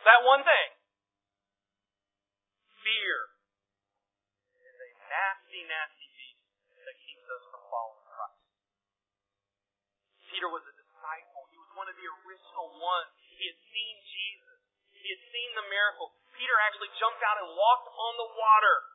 That 0.07 0.25
one 0.25 0.41
thing. 0.41 0.69
Fear 2.81 3.15
is 4.65 4.77
a 4.79 4.89
nasty, 5.11 5.61
nasty 5.67 6.07
beast 6.15 6.41
that 6.87 6.95
keeps 7.05 7.27
us 7.27 7.43
from 7.53 7.61
following 7.69 8.07
Christ. 8.09 8.43
Peter 10.31 10.49
was 10.49 10.63
a 10.65 10.73
disciple. 10.73 11.43
He 11.53 11.59
was 11.59 11.69
one 11.77 11.85
of 11.91 11.95
the 11.99 12.07
original 12.07 12.69
ones. 12.81 13.13
He 13.35 13.45
had 13.45 13.59
seen 13.61 13.95
Jesus. 14.09 14.59
He 14.95 15.07
had 15.11 15.23
seen 15.29 15.49
the 15.53 15.67
miracle. 15.69 16.15
Peter 16.33 16.55
actually 16.65 16.89
jumped 16.97 17.21
out 17.21 17.37
and 17.43 17.51
walked 17.51 17.87
on 17.91 18.13
the 18.15 18.29
water. 18.33 18.88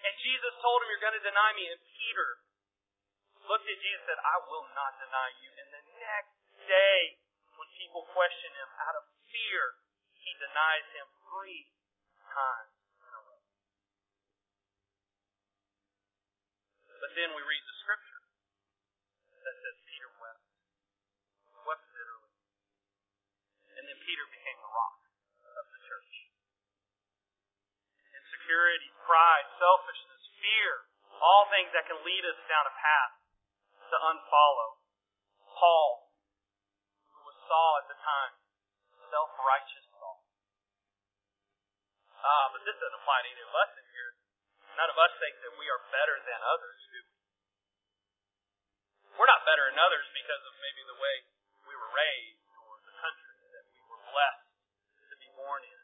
And 0.00 0.14
Jesus 0.24 0.52
told 0.64 0.80
him, 0.84 0.88
You're 0.88 1.04
going 1.04 1.18
to 1.18 1.26
deny 1.26 1.50
me. 1.56 1.68
And 1.68 1.80
Peter 1.84 2.28
looked 3.44 3.68
at 3.68 3.78
Jesus 3.80 4.00
and 4.04 4.08
said, 4.14 4.20
I 4.20 4.36
will 4.48 4.66
not 4.72 4.96
deny 4.96 5.28
you. 5.44 5.50
And 5.60 5.68
the 5.74 5.84
next 6.00 6.36
day, 6.64 7.20
when 7.56 7.68
people 7.76 8.08
question 8.16 8.50
him 8.56 8.70
out 8.88 8.96
of 8.96 9.04
fear, 9.28 9.76
he 10.16 10.32
denies 10.40 10.86
him 10.96 11.06
three 11.28 11.68
times. 12.24 12.80
But 17.00 17.16
then 17.16 17.32
we 17.32 17.40
read 17.40 17.64
the 17.64 17.76
scripture 17.80 18.22
that 19.40 19.56
says 19.56 19.76
Peter 19.88 20.10
wept. 20.20 20.44
Wept 21.64 21.86
bitterly. 21.96 22.32
And 23.80 23.88
then 23.88 23.98
Peter 24.04 24.28
became 24.28 24.60
the 24.60 24.68
rock 24.68 25.00
of 25.48 25.64
the 25.64 25.80
church. 25.80 26.12
Insecurity, 28.14 28.89
pride, 29.10 29.46
selfishness, 29.58 30.22
fear, 30.38 30.86
all 31.18 31.50
things 31.50 31.74
that 31.74 31.82
can 31.90 31.98
lead 32.06 32.22
us 32.30 32.38
down 32.46 32.62
a 32.62 32.74
path 32.78 33.14
to 33.90 33.96
unfollow. 34.06 34.78
Paul, 35.50 36.14
who 37.10 37.26
was 37.26 37.34
Saul 37.50 37.72
at 37.82 37.90
the 37.90 37.98
time, 37.98 38.38
self-righteous 39.10 39.86
Saul. 39.98 40.22
Ah, 42.22 42.54
but 42.54 42.62
this 42.62 42.78
doesn't 42.78 43.02
apply 43.02 43.18
to 43.26 43.30
any 43.34 43.42
of 43.42 43.50
us 43.50 43.70
in 43.74 43.86
here. 43.90 44.14
None 44.78 44.94
of 44.94 44.98
us 45.02 45.12
think 45.18 45.34
that 45.42 45.58
we 45.58 45.66
are 45.66 45.82
better 45.90 46.14
than 46.22 46.38
others, 46.46 46.78
do 46.94 47.02
we? 47.02 47.18
We're 49.18 49.26
not 49.26 49.42
better 49.42 49.66
than 49.74 49.82
others 49.82 50.06
because 50.14 50.38
of 50.46 50.54
maybe 50.62 50.86
the 50.86 51.02
way 51.02 51.14
we 51.66 51.74
were 51.74 51.90
raised 51.90 52.46
or 52.46 52.78
the 52.86 52.94
country 52.94 53.42
that 53.58 53.66
we 53.74 53.82
were 53.90 53.98
blessed 54.06 54.54
to 55.10 55.14
be 55.18 55.34
born 55.34 55.66
in, 55.66 55.82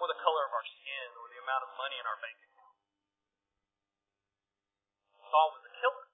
or 0.00 0.08
the 0.08 0.16
color 0.24 0.48
of 0.48 0.56
our 0.56 0.64
skin 0.64 1.08
or 1.12 1.27
amount 1.48 1.64
of 1.64 1.72
money 1.80 1.96
in 1.96 2.04
our 2.04 2.20
bank 2.20 2.36
account. 2.44 2.76
Saul 5.32 5.48
was 5.56 5.64
a 5.64 5.72
killer 5.80 6.06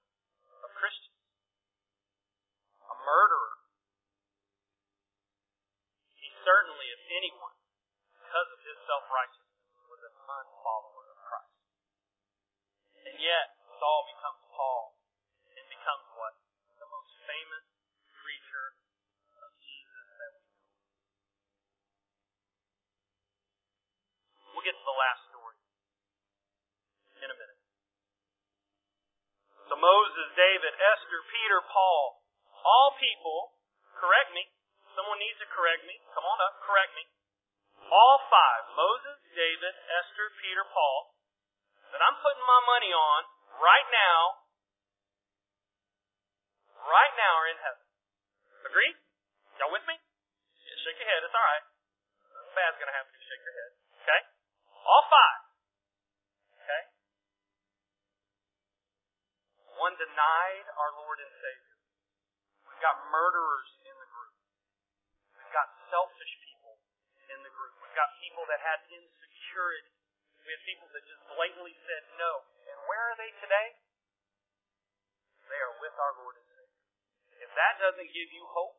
of 0.63 0.71
Christians, 0.79 1.19
a 2.87 2.95
murderer. 3.03 3.59
He 6.15 6.31
certainly, 6.39 6.87
if 6.87 7.03
anyone, 7.19 7.59
because 8.15 8.47
of 8.47 8.63
his 8.63 8.79
self-righteousness, 8.87 9.59
was 9.91 9.99
an 10.07 10.15
unfollower 10.23 11.03
of 11.03 11.19
Christ. 11.19 11.59
And 13.11 13.19
yet, 13.19 13.59
Saul 13.75 14.07
becomes 14.15 14.39
Paul 14.55 14.95
and 15.51 15.67
becomes 15.67 16.07
what? 16.15 16.39
The 16.79 16.87
most 16.87 17.11
famous 17.27 17.65
preacher 18.23 18.79
of 19.43 19.51
Jesus 19.59 20.07
that 20.15 20.31
we 20.31 20.47
know. 20.47 20.63
We'll 24.55 24.63
get 24.63 24.79
to 24.79 24.87
the 24.87 24.95
last 24.95 25.21
story 25.27 25.59
in 27.19 27.27
a 27.27 27.35
minute. 27.35 27.59
So 29.67 29.75
Moses, 29.75 30.27
David, 30.39 30.73
Esther, 30.79 31.19
Peter, 31.27 31.59
Peter, 31.59 31.64
Paul, 31.75 32.23
all 32.63 32.95
people, 32.95 33.59
correct 33.99 34.31
me. 34.31 34.47
Someone 34.95 35.19
needs 35.19 35.35
to 35.43 35.47
correct 35.51 35.83
me. 35.83 35.99
Come 36.15 36.23
on 36.23 36.39
up, 36.39 36.63
correct 36.63 36.95
me. 36.95 37.03
All 37.91 38.17
five, 38.31 38.63
Moses, 38.79 39.19
David, 39.35 39.75
Esther, 39.99 40.31
Peter, 40.39 40.63
Paul, 40.71 41.19
that 41.91 41.99
I'm 41.99 42.15
putting 42.23 42.47
my 42.47 42.61
money 42.63 42.95
on 42.95 43.19
right 43.59 43.87
now, 43.91 44.47
right 46.79 47.13
now 47.19 47.33
are 47.43 47.49
in 47.51 47.59
heaven. 47.59 47.85
Agreed? 48.71 48.95
Y'all 49.59 49.75
with 49.75 49.83
me? 49.83 49.99
Yeah, 49.99 50.77
shake 50.79 50.95
your 50.95 51.11
head. 51.11 51.27
It's 51.27 51.35
all 51.35 51.43
right. 51.43 51.65
Nothing 52.31 52.55
bad's 52.55 52.79
to 52.79 52.95
happen 52.95 53.11
if 53.11 53.19
you 53.19 53.27
shake 53.27 53.43
your 53.43 53.55
head. 53.59 53.71
Okay? 53.99 54.21
All 54.79 55.03
five. 55.11 55.39
Okay? 56.63 56.83
One 59.75 59.95
denied 59.99 60.67
our 60.71 60.91
Lord 61.03 61.19
and 61.19 61.31
Savior. 61.35 61.64
We've 62.75 62.83
got 62.83 62.99
murderers 63.07 63.71
in 63.87 63.95
the 63.95 64.09
group. 64.11 64.35
We've 65.31 65.55
got 65.55 65.71
selfish 65.87 66.33
people 66.43 66.75
in 67.31 67.39
the 67.39 67.47
group. 67.55 67.71
We've 67.79 67.95
got 67.95 68.11
people 68.19 68.43
that 68.51 68.59
had 68.59 68.83
insecurity. 68.91 69.95
We 70.43 70.51
have 70.51 70.59
people 70.67 70.91
that 70.91 71.07
just 71.07 71.23
blatantly 71.31 71.71
said 71.87 72.03
no. 72.19 72.43
And 72.67 72.75
where 72.91 72.99
are 72.99 73.15
they 73.15 73.31
today? 73.39 73.79
They 75.47 75.55
are 75.55 75.75
with 75.79 75.95
our 75.95 76.19
Lord 76.19 76.35
and 76.35 76.47
Savior. 76.51 76.83
If 77.47 77.51
that 77.55 77.79
doesn't 77.79 78.11
give 78.11 78.29
you 78.35 78.43
hope, 78.43 78.75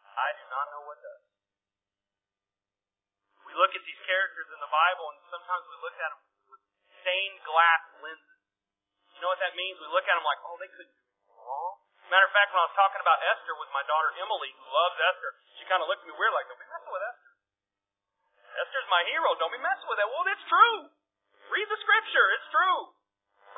I 0.00 0.32
do 0.32 0.44
not 0.48 0.72
know 0.72 0.88
what 0.88 0.96
does. 0.96 1.24
We 3.44 3.52
look 3.52 3.76
at 3.76 3.84
these 3.84 4.00
characters 4.08 4.48
in 4.48 4.64
the 4.64 4.72
Bible, 4.72 5.12
and 5.12 5.20
sometimes 5.28 5.64
we 5.68 5.76
look 5.84 5.96
at 6.00 6.08
them 6.08 6.24
with 6.56 6.64
stained 7.04 7.44
glass 7.44 7.84
lenses. 8.00 8.40
You 9.12 9.20
know 9.20 9.28
what 9.28 9.44
that 9.44 9.52
means? 9.52 9.76
We 9.76 9.92
look 9.92 10.08
at 10.08 10.16
them 10.16 10.24
like, 10.24 10.40
oh, 10.40 10.56
they 10.56 10.72
couldn't 10.72 10.96
do 10.96 11.36
wrong. 11.36 11.84
Matter 12.06 12.26
of 12.30 12.34
fact, 12.34 12.54
when 12.54 12.62
I 12.62 12.66
was 12.70 12.78
talking 12.78 13.02
about 13.02 13.18
Esther 13.34 13.54
with 13.58 13.70
my 13.74 13.82
daughter 13.82 14.14
Emily, 14.22 14.54
who 14.54 14.66
loves 14.70 14.94
Esther, 15.10 15.30
she 15.58 15.66
kind 15.66 15.82
of 15.82 15.90
looked 15.90 16.06
at 16.06 16.08
me 16.08 16.14
weird, 16.14 16.30
like, 16.30 16.46
don't 16.46 16.62
be 16.62 16.70
messing 16.70 16.92
with 16.94 17.02
Esther. 17.02 17.32
Esther's 18.62 18.88
my 18.88 19.02
hero. 19.10 19.34
Don't 19.42 19.50
be 19.50 19.60
messing 19.60 19.88
with 19.90 19.98
that. 19.98 20.06
Well, 20.06 20.24
it's 20.30 20.46
true. 20.46 20.78
Read 21.50 21.66
the 21.66 21.78
scripture. 21.82 22.26
It's 22.38 22.48
true. 22.54 22.78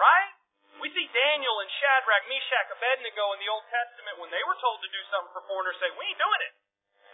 Right? 0.00 0.32
We 0.80 0.88
see 0.96 1.06
Daniel 1.12 1.60
and 1.60 1.70
Shadrach, 1.70 2.24
Meshach, 2.30 2.68
Abednego 2.72 3.36
in 3.36 3.38
the 3.44 3.50
Old 3.52 3.66
Testament 3.68 4.16
when 4.16 4.30
they 4.32 4.42
were 4.48 4.56
told 4.58 4.80
to 4.80 4.88
do 4.90 5.02
something 5.12 5.32
for 5.36 5.44
foreigners, 5.44 5.76
say, 5.78 5.92
we 5.94 6.08
ain't 6.08 6.18
doing 6.18 6.42
it. 6.48 6.52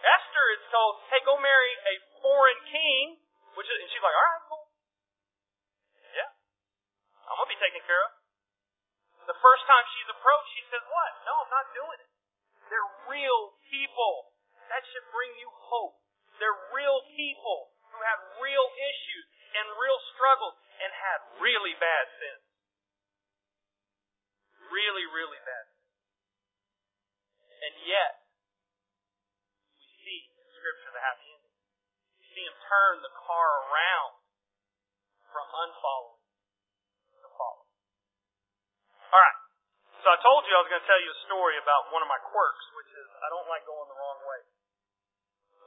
Esther 0.05 0.45
is 0.55 0.63
told, 0.71 1.03
hey, 1.11 1.19
go 1.25 1.35
marry 1.35 1.73
a 1.91 1.95
foreign 2.23 2.61
king, 2.69 3.03
which 3.59 3.67
is, 3.67 3.77
and 3.83 3.89
she's 3.91 4.03
like, 4.05 4.15
all 4.15 4.27
right, 4.31 4.45
cool. 4.47 4.65
Yeah. 6.15 6.29
I'm 7.27 7.35
going 7.37 7.49
to 7.49 7.53
be 7.53 7.59
taken 7.59 7.81
care 7.83 8.01
of. 8.07 8.24
The 9.25 9.37
first 9.41 9.63
time 9.65 9.85
she's 9.97 10.09
approached, 10.13 10.51
she 10.53 10.63
says, 10.69 10.83
what? 10.85 11.11
No, 11.25 11.33
I'm 11.41 11.49
not 11.49 11.67
doing 11.73 11.97
it. 11.97 12.11
They're 12.69 12.91
real 13.09 13.57
people. 13.69 14.33
That 14.69 14.85
should 14.85 15.07
bring 15.09 15.33
you 15.41 15.49
hope. 15.49 15.97
They're 16.37 16.61
real 16.73 17.01
people 17.17 17.73
who 17.89 17.99
have 18.05 18.19
real 18.41 18.67
issues 18.77 19.25
and 19.55 19.65
real 19.81 19.99
struggles 20.13 20.57
and 20.81 20.91
had 20.93 21.19
really 21.41 21.73
bad 21.77 22.05
sins. 22.21 22.45
Really, 24.69 25.05
really 25.09 25.41
bad. 25.41 25.65
sins. 25.73 25.85
And 27.65 27.73
yet, 27.87 28.13
we 29.79 29.85
see 30.05 30.21
in 30.21 30.47
Scripture 30.53 30.91
the 30.93 31.01
happy 31.01 31.25
ending. 31.33 31.55
We 32.19 32.25
see 32.29 32.45
him 32.45 32.57
turn 32.67 33.01
the 33.01 33.13
car 33.15 33.49
around 33.69 34.13
from 35.33 35.47
unfollowing. 35.49 36.14
Alright. 39.11 39.37
So 40.05 40.13
I 40.13 40.17
told 40.21 40.45
you 40.45 40.53
I 40.53 40.61
was 40.61 40.69
going 40.69 40.83
to 40.85 40.89
tell 40.89 41.01
you 41.01 41.09
a 41.09 41.19
story 41.25 41.57
about 41.57 41.89
one 41.89 42.05
of 42.05 42.09
my 42.09 42.21
quirks, 42.29 42.65
which 42.77 42.91
is 42.93 43.07
I 43.25 43.27
don't 43.33 43.49
like 43.49 43.65
going 43.65 43.89
the 43.89 43.97
wrong 43.97 44.21
way. 44.21 44.41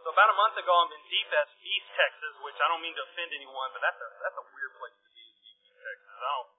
So 0.07 0.15
about 0.15 0.31
a 0.31 0.39
month 0.39 0.55
ago, 0.55 0.71
I'm 0.71 0.93
in 0.95 1.03
deep 1.11 1.29
East 1.29 1.89
Texas, 1.99 2.35
which 2.47 2.55
I 2.63 2.71
don't 2.71 2.81
mean 2.81 2.95
to 2.95 3.03
offend 3.03 3.35
anyone, 3.35 3.75
but 3.75 3.83
that's 3.83 3.99
a 3.99 4.09
that's 4.23 4.39
a 4.39 4.47
weird 4.47 4.73
place 4.79 4.95
to 4.95 5.11
be, 5.11 5.27
East 5.43 5.75
Texas. 5.75 6.15
I 6.15 6.23
don't. 6.23 6.51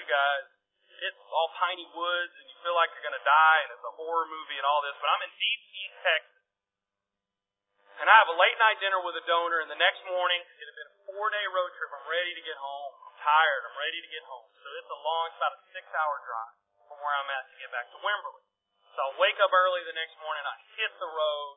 You 0.00 0.04
guys, 0.08 0.44
it's 1.06 1.20
all 1.28 1.52
piney 1.60 1.86
woods, 1.92 2.34
and 2.40 2.46
you 2.48 2.56
feel 2.64 2.72
like 2.72 2.88
you're 2.96 3.04
gonna 3.04 3.20
die, 3.20 3.58
and 3.68 3.70
it's 3.76 3.84
a 3.84 3.94
horror 3.94 4.26
movie 4.32 4.56
and 4.56 4.64
all 4.64 4.80
this. 4.80 4.96
But 4.96 5.12
I'm 5.12 5.22
in 5.28 5.32
deep 5.36 5.60
East 5.76 5.96
Texas, 6.00 6.42
and 8.00 8.06
I 8.08 8.14
have 8.16 8.32
a 8.32 8.38
late 8.40 8.56
night 8.56 8.80
dinner 8.80 9.04
with 9.04 9.14
a 9.20 9.24
donor, 9.28 9.60
and 9.60 9.68
the 9.68 9.78
next 9.78 10.00
morning 10.08 10.40
it 10.40 10.64
had 10.66 10.76
been 10.80 10.88
a 10.88 10.96
four 11.12 11.28
day 11.28 11.46
road 11.52 11.70
trip. 11.76 11.90
I'm 11.92 12.08
ready 12.08 12.32
to 12.32 12.42
get 12.42 12.56
home. 12.56 12.92
Tired. 13.22 13.62
I'm 13.70 13.78
ready 13.78 14.02
to 14.02 14.10
get 14.10 14.26
home. 14.26 14.50
So 14.58 14.66
it's 14.82 14.90
a 14.90 14.98
long, 14.98 15.30
it's 15.30 15.38
about 15.38 15.54
a 15.54 15.62
six 15.70 15.86
hour 15.94 16.16
drive 16.26 16.58
from 16.90 16.98
where 16.98 17.14
I'm 17.22 17.30
at 17.30 17.46
to 17.46 17.56
get 17.62 17.70
back 17.70 17.86
to 17.94 17.98
Wimberley. 18.02 18.42
So 18.92 18.98
I 18.98 19.10
wake 19.14 19.38
up 19.38 19.54
early 19.54 19.78
the 19.86 19.94
next 19.94 20.18
morning. 20.18 20.42
I 20.42 20.58
hit 20.74 20.90
the 20.98 21.06
road. 21.06 21.54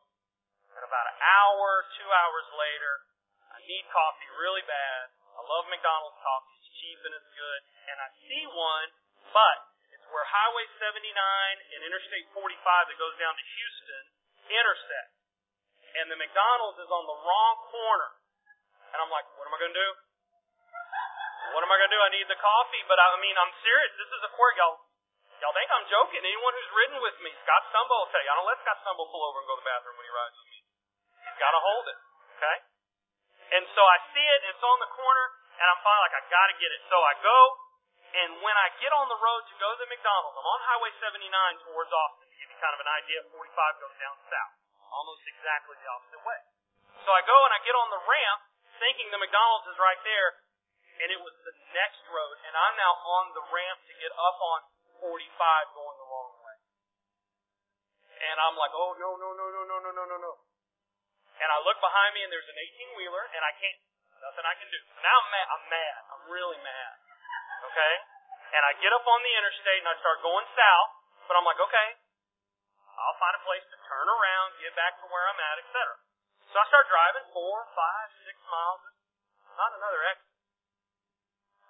And 0.78 0.86
about 0.86 1.10
an 1.10 1.18
hour, 1.26 1.90
two 1.98 2.06
hours 2.06 2.48
later, 2.54 2.94
I 3.50 3.58
need 3.66 3.82
coffee 3.90 4.30
really 4.38 4.62
bad. 4.70 5.10
I 5.34 5.42
love 5.42 5.66
McDonald's 5.74 6.22
coffee. 6.22 6.54
It's 6.62 6.70
cheap 6.78 7.00
and 7.02 7.18
it's 7.18 7.32
good. 7.34 7.62
And 7.90 7.98
I 7.98 8.10
see 8.30 8.46
one, 8.46 8.90
but 9.34 9.58
it's 9.90 10.06
where 10.14 10.22
Highway 10.22 10.70
79 10.78 11.02
and 11.02 11.80
Interstate 11.82 12.30
45 12.30 12.62
that 12.94 12.98
goes 13.02 13.18
down 13.18 13.34
to 13.34 13.42
Houston 13.42 14.06
intersect. 14.54 15.12
And 15.98 16.14
the 16.14 16.20
McDonald's 16.22 16.78
is 16.78 16.92
on 16.94 17.10
the 17.10 17.18
wrong 17.26 17.56
corner. 17.74 18.12
And 18.94 19.02
I'm 19.02 19.10
like, 19.10 19.26
what 19.34 19.50
am 19.50 19.56
I 19.58 19.60
going 19.66 19.74
to 19.74 19.82
do? 19.82 20.05
What 21.56 21.64
am 21.64 21.72
I 21.72 21.80
to 21.80 21.88
do? 21.88 22.00
I 22.04 22.12
need 22.12 22.28
the 22.28 22.36
coffee. 22.36 22.84
But 22.92 23.00
I, 23.00 23.16
I 23.16 23.18
mean, 23.24 23.32
I'm 23.40 23.54
serious. 23.64 23.96
This 23.96 24.12
is 24.12 24.22
a 24.28 24.32
quirk, 24.36 24.60
y'all. 24.60 24.76
Y'all 25.40 25.56
think 25.56 25.72
I'm 25.72 25.88
joking. 25.88 26.20
Anyone 26.20 26.52
who's 26.52 26.72
ridden 26.76 27.00
with 27.00 27.16
me, 27.24 27.32
Scott 27.48 27.64
Stumble 27.72 27.96
will 27.96 28.12
tell 28.12 28.20
you, 28.20 28.28
I 28.28 28.36
don't 28.36 28.50
let 28.52 28.60
Scott 28.60 28.76
Stumble 28.84 29.08
pull 29.08 29.24
over 29.24 29.40
and 29.40 29.48
go 29.48 29.56
to 29.56 29.64
the 29.64 29.68
bathroom 29.72 29.96
when 29.96 30.04
he 30.04 30.12
rides 30.12 30.36
with 30.36 30.50
me. 30.52 30.60
He's 31.32 31.40
got 31.40 31.56
to 31.56 31.62
hold 31.64 31.86
it. 31.88 32.00
Okay? 32.36 32.58
And 33.56 33.64
so 33.72 33.82
I 33.88 33.98
see 34.12 34.28
it, 34.36 34.40
and 34.44 34.52
it's 34.52 34.66
on 34.68 34.80
the 34.84 34.92
corner, 35.00 35.26
and 35.56 35.68
I'm 35.72 35.80
finally 35.80 36.04
like, 36.12 36.18
I 36.20 36.24
got 36.28 36.48
to 36.52 36.56
get 36.60 36.72
it. 36.76 36.82
So 36.92 36.98
I 37.00 37.14
go, 37.24 37.40
and 38.20 38.30
when 38.44 38.56
I 38.60 38.68
get 38.84 38.92
on 38.92 39.08
the 39.08 39.20
road 39.20 39.42
to 39.48 39.56
go 39.56 39.72
to 39.72 39.80
the 39.80 39.88
McDonald's, 39.88 40.36
I'm 40.36 40.44
on 40.44 40.60
Highway 40.60 40.92
79 41.00 41.24
towards 41.72 41.88
Austin 41.88 42.28
to 42.32 42.36
give 42.36 42.52
you 42.52 42.60
kind 42.60 42.76
of 42.76 42.84
an 42.84 42.92
idea. 43.00 43.24
45 43.32 43.80
goes 43.80 43.96
down 44.04 44.16
south, 44.28 44.54
almost 44.92 45.24
exactly 45.24 45.80
the 45.80 45.88
opposite 45.88 46.20
way. 46.20 46.40
So 47.08 47.16
I 47.16 47.24
go 47.24 47.38
and 47.48 47.56
I 47.56 47.60
get 47.64 47.76
on 47.80 47.88
the 47.96 48.02
ramp, 48.04 48.40
thinking 48.76 49.08
the 49.08 49.24
McDonald's 49.24 49.72
is 49.72 49.80
right 49.80 50.00
there, 50.04 50.45
and 51.02 51.08
it 51.12 51.20
was 51.20 51.36
the 51.44 51.56
next 51.76 52.04
road, 52.08 52.36
and 52.48 52.54
I'm 52.56 52.76
now 52.80 52.94
on 53.20 53.26
the 53.36 53.44
ramp 53.52 53.80
to 53.88 53.94
get 54.00 54.12
up 54.16 54.38
on 54.40 54.60
45 55.04 55.76
going 55.76 55.98
the 56.00 56.08
wrong 56.08 56.34
way. 56.40 56.58
And 58.16 58.36
I'm 58.40 58.56
like, 58.56 58.72
oh 58.72 58.96
no, 58.96 59.20
no, 59.20 59.30
no, 59.36 59.46
no, 59.52 59.62
no, 59.68 59.78
no, 59.84 59.92
no, 59.92 60.04
no, 60.08 60.18
no. 60.18 60.34
And 61.36 61.50
I 61.52 61.58
look 61.68 61.76
behind 61.84 62.16
me 62.16 62.24
and 62.24 62.32
there's 62.32 62.48
an 62.48 62.60
18 62.96 62.96
wheeler 62.96 63.24
and 63.36 63.44
I 63.44 63.52
can't, 63.60 63.80
nothing 64.24 64.46
I 64.48 64.56
can 64.56 64.72
do. 64.72 64.80
So 64.96 65.04
now 65.04 65.20
I'm 65.20 65.30
mad, 65.36 65.48
I'm 65.52 65.66
mad. 65.68 66.00
I'm 66.16 66.24
really 66.32 66.60
mad. 66.64 66.92
Okay? 67.68 67.94
And 68.56 68.64
I 68.64 68.72
get 68.80 68.96
up 68.96 69.04
on 69.04 69.20
the 69.20 69.34
interstate 69.36 69.84
and 69.84 69.92
I 69.92 70.00
start 70.00 70.24
going 70.24 70.48
south, 70.56 70.92
but 71.28 71.36
I'm 71.36 71.44
like, 71.44 71.60
okay, 71.60 71.90
I'll 72.96 73.20
find 73.20 73.36
a 73.36 73.44
place 73.44 73.66
to 73.68 73.78
turn 73.84 74.08
around, 74.08 74.56
get 74.64 74.72
back 74.80 74.96
to 75.04 75.06
where 75.12 75.28
I'm 75.28 75.40
at, 75.44 75.60
etc. 75.60 75.76
So 76.56 76.56
I 76.56 76.66
start 76.72 76.88
driving 76.88 77.28
four, 77.36 77.68
five, 77.76 78.08
six 78.24 78.40
miles, 78.48 78.80
not 79.60 79.76
another 79.76 80.02
exit. 80.08 80.35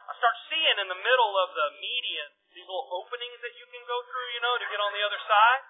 I 0.06 0.14
start 0.14 0.38
seeing 0.54 0.78
in 0.82 0.88
the 0.90 1.02
middle 1.02 1.34
of 1.42 1.50
the 1.58 1.68
median 1.82 2.30
these 2.54 2.68
little 2.70 2.88
openings 2.94 3.42
that 3.42 3.58
you 3.58 3.66
can 3.74 3.84
go 3.90 3.98
through, 4.06 4.28
you 4.38 4.42
know, 4.46 4.56
to 4.62 4.68
get 4.70 4.80
on 4.80 4.94
the 4.94 5.04
other 5.04 5.22
side. 5.26 5.62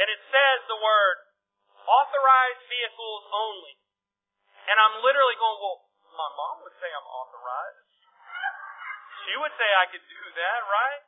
And 0.00 0.06
it 0.08 0.20
says 0.32 0.58
the 0.66 0.80
word 0.80 1.16
authorized 1.84 2.64
vehicles 2.66 3.24
only. 3.28 3.76
And 4.72 4.76
I'm 4.80 5.04
literally 5.04 5.36
going, 5.36 5.58
well, 5.60 5.78
my 6.16 6.30
mom 6.32 6.64
would 6.64 6.76
say 6.80 6.88
I'm 6.88 7.04
authorized. 7.04 7.84
She 9.28 9.36
would 9.36 9.52
say 9.56 9.68
I 9.76 9.86
could 9.92 10.04
do 10.04 10.22
that, 10.32 10.60
right? 10.64 11.02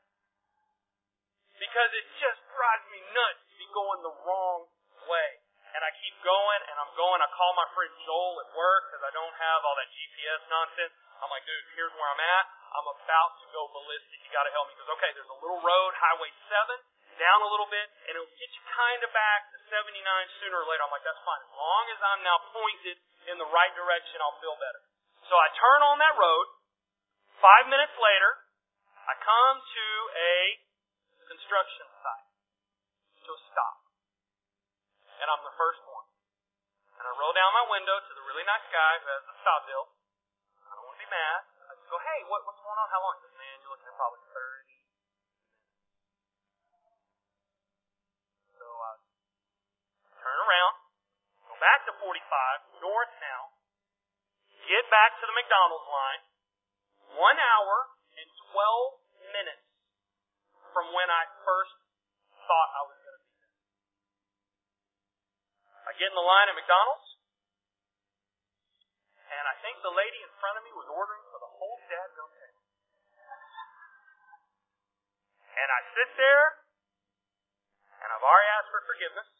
Because 1.57 1.91
it 1.97 2.07
just 2.21 2.41
drives 2.53 2.85
me 2.93 3.01
nuts 3.17 3.41
to 3.41 3.55
be 3.57 3.69
going 3.73 4.01
the 4.05 4.15
wrong 4.29 4.69
way. 5.09 5.46
And 5.77 5.85
I 5.85 5.93
keep 6.01 6.17
going 6.25 6.61
and 6.73 6.77
I'm 6.81 6.93
going. 6.97 7.21
I 7.21 7.29
call 7.37 7.53
my 7.53 7.69
friend 7.77 7.93
Joel 8.09 8.41
at 8.41 8.49
work 8.57 8.83
because 8.89 9.05
I 9.05 9.13
don't 9.13 9.37
have 9.37 9.61
all 9.61 9.77
that 9.77 9.93
GPS 9.93 10.41
nonsense. 10.49 10.97
I'm 11.21 11.29
like, 11.29 11.45
dude, 11.45 11.69
here's 11.77 11.93
where 12.01 12.09
I'm 12.17 12.23
at. 12.25 12.45
I'm 12.81 12.89
about 12.97 13.33
to 13.41 13.47
go 13.53 13.69
ballistic. 13.77 14.25
You 14.25 14.33
got 14.33 14.49
to 14.49 14.53
help 14.57 14.73
me. 14.73 14.77
Because, 14.77 14.89
okay, 14.97 15.13
there's 15.13 15.29
a 15.29 15.37
little 15.37 15.61
road, 15.61 15.93
Highway 16.01 16.33
7, 16.49 16.81
down 17.21 17.41
a 17.45 17.49
little 17.53 17.69
bit, 17.69 17.89
and 18.09 18.17
it'll 18.17 18.37
get 18.41 18.51
you 18.57 18.63
kind 18.73 19.01
of 19.05 19.13
back 19.13 19.53
to 19.53 19.57
79 19.69 19.97
sooner 20.41 20.61
or 20.61 20.67
later. 20.69 20.81
I'm 20.85 20.93
like, 20.93 21.05
that's 21.05 21.21
fine. 21.25 21.41
As 21.45 21.53
long 21.57 21.85
as 21.93 22.01
I'm 22.05 22.21
now 22.25 22.39
pointed 22.57 22.97
in 23.29 23.37
the 23.37 23.49
right 23.53 23.73
direction, 23.77 24.17
I'll 24.21 24.41
feel 24.41 24.57
better. 24.57 24.81
So 25.29 25.37
I 25.37 25.49
turn 25.57 25.81
on 25.85 25.97
that 26.01 26.17
road. 26.17 26.47
Five 27.41 27.69
minutes 27.69 27.97
later, 28.01 28.31
I 29.09 29.13
come 29.21 29.57
to 29.61 29.87
a 30.17 30.35
construction 31.29 31.87
site, 32.01 32.29
to 33.29 33.33
stop 33.53 33.86
and 35.21 35.27
I'm 35.27 35.43
the 35.45 35.57
first 35.57 35.83
one. 35.87 36.07
And 36.97 37.05
I 37.05 37.13
roll 37.17 37.33
down 37.37 37.53
my 37.53 37.67
window 37.69 37.97
to 38.01 38.13
the 38.17 38.25
really 38.25 38.45
nice 38.49 38.67
guy 38.73 38.93
who 39.01 39.09
has 39.13 39.23
the 39.29 39.37
stop 39.45 39.69
deal. 39.69 39.85
I 40.65 40.73
don't 40.77 40.87
want 40.89 40.97
to 40.97 41.05
be 41.05 41.13
mad. 41.13 41.41
I 41.67 41.73
just 41.77 41.89
go, 41.93 41.99
hey, 42.01 42.21
what, 42.29 42.45
what's 42.49 42.61
going 42.61 42.79
on? 42.79 42.89
How 42.89 43.01
long? 43.05 43.15
He 43.21 43.29
goes, 43.29 43.37
man, 43.37 43.57
you're 43.61 43.73
looking 43.73 43.89
at 43.89 43.97
probably 43.97 44.23
30 44.33 44.77
turn 50.27 50.39
around, 50.43 50.75
go 51.47 51.55
back 51.63 51.87
to 51.87 51.95
45, 52.03 52.83
north 52.83 53.15
now, 53.23 53.43
get 54.67 54.83
back 54.91 55.15
to 55.23 55.25
the 55.31 55.35
McDonald's 55.39 55.87
line, 55.87 56.23
one 57.15 57.39
hour 57.39 57.95
and 58.19 58.27
12 58.51 59.39
minutes 59.39 59.71
from 60.75 60.91
when 60.91 61.07
I 61.07 61.31
first 61.47 61.79
thought 62.43 62.71
I 62.75 62.83
was 62.91 62.96
I 65.87 65.95
get 65.95 66.11
in 66.11 66.19
the 66.19 66.27
line 66.27 66.51
at 66.51 66.59
McDonald's, 66.59 67.09
and 69.31 69.45
I 69.47 69.55
think 69.63 69.79
the 69.87 69.95
lady 69.95 70.19
in 70.19 70.33
front 70.43 70.59
of 70.59 70.67
me 70.67 70.75
was 70.75 70.91
ordering 70.91 71.23
for 71.31 71.39
the 71.39 71.47
whole 71.47 71.79
dadgum 71.87 72.31
town. 72.35 72.57
And 75.57 75.69
I 75.71 75.81
sit 75.95 76.11
there, 76.19 76.47
and 78.03 78.09
I've 78.11 78.27
already 78.27 78.51
asked 78.59 78.71
for 78.75 78.83
forgiveness. 78.83 79.31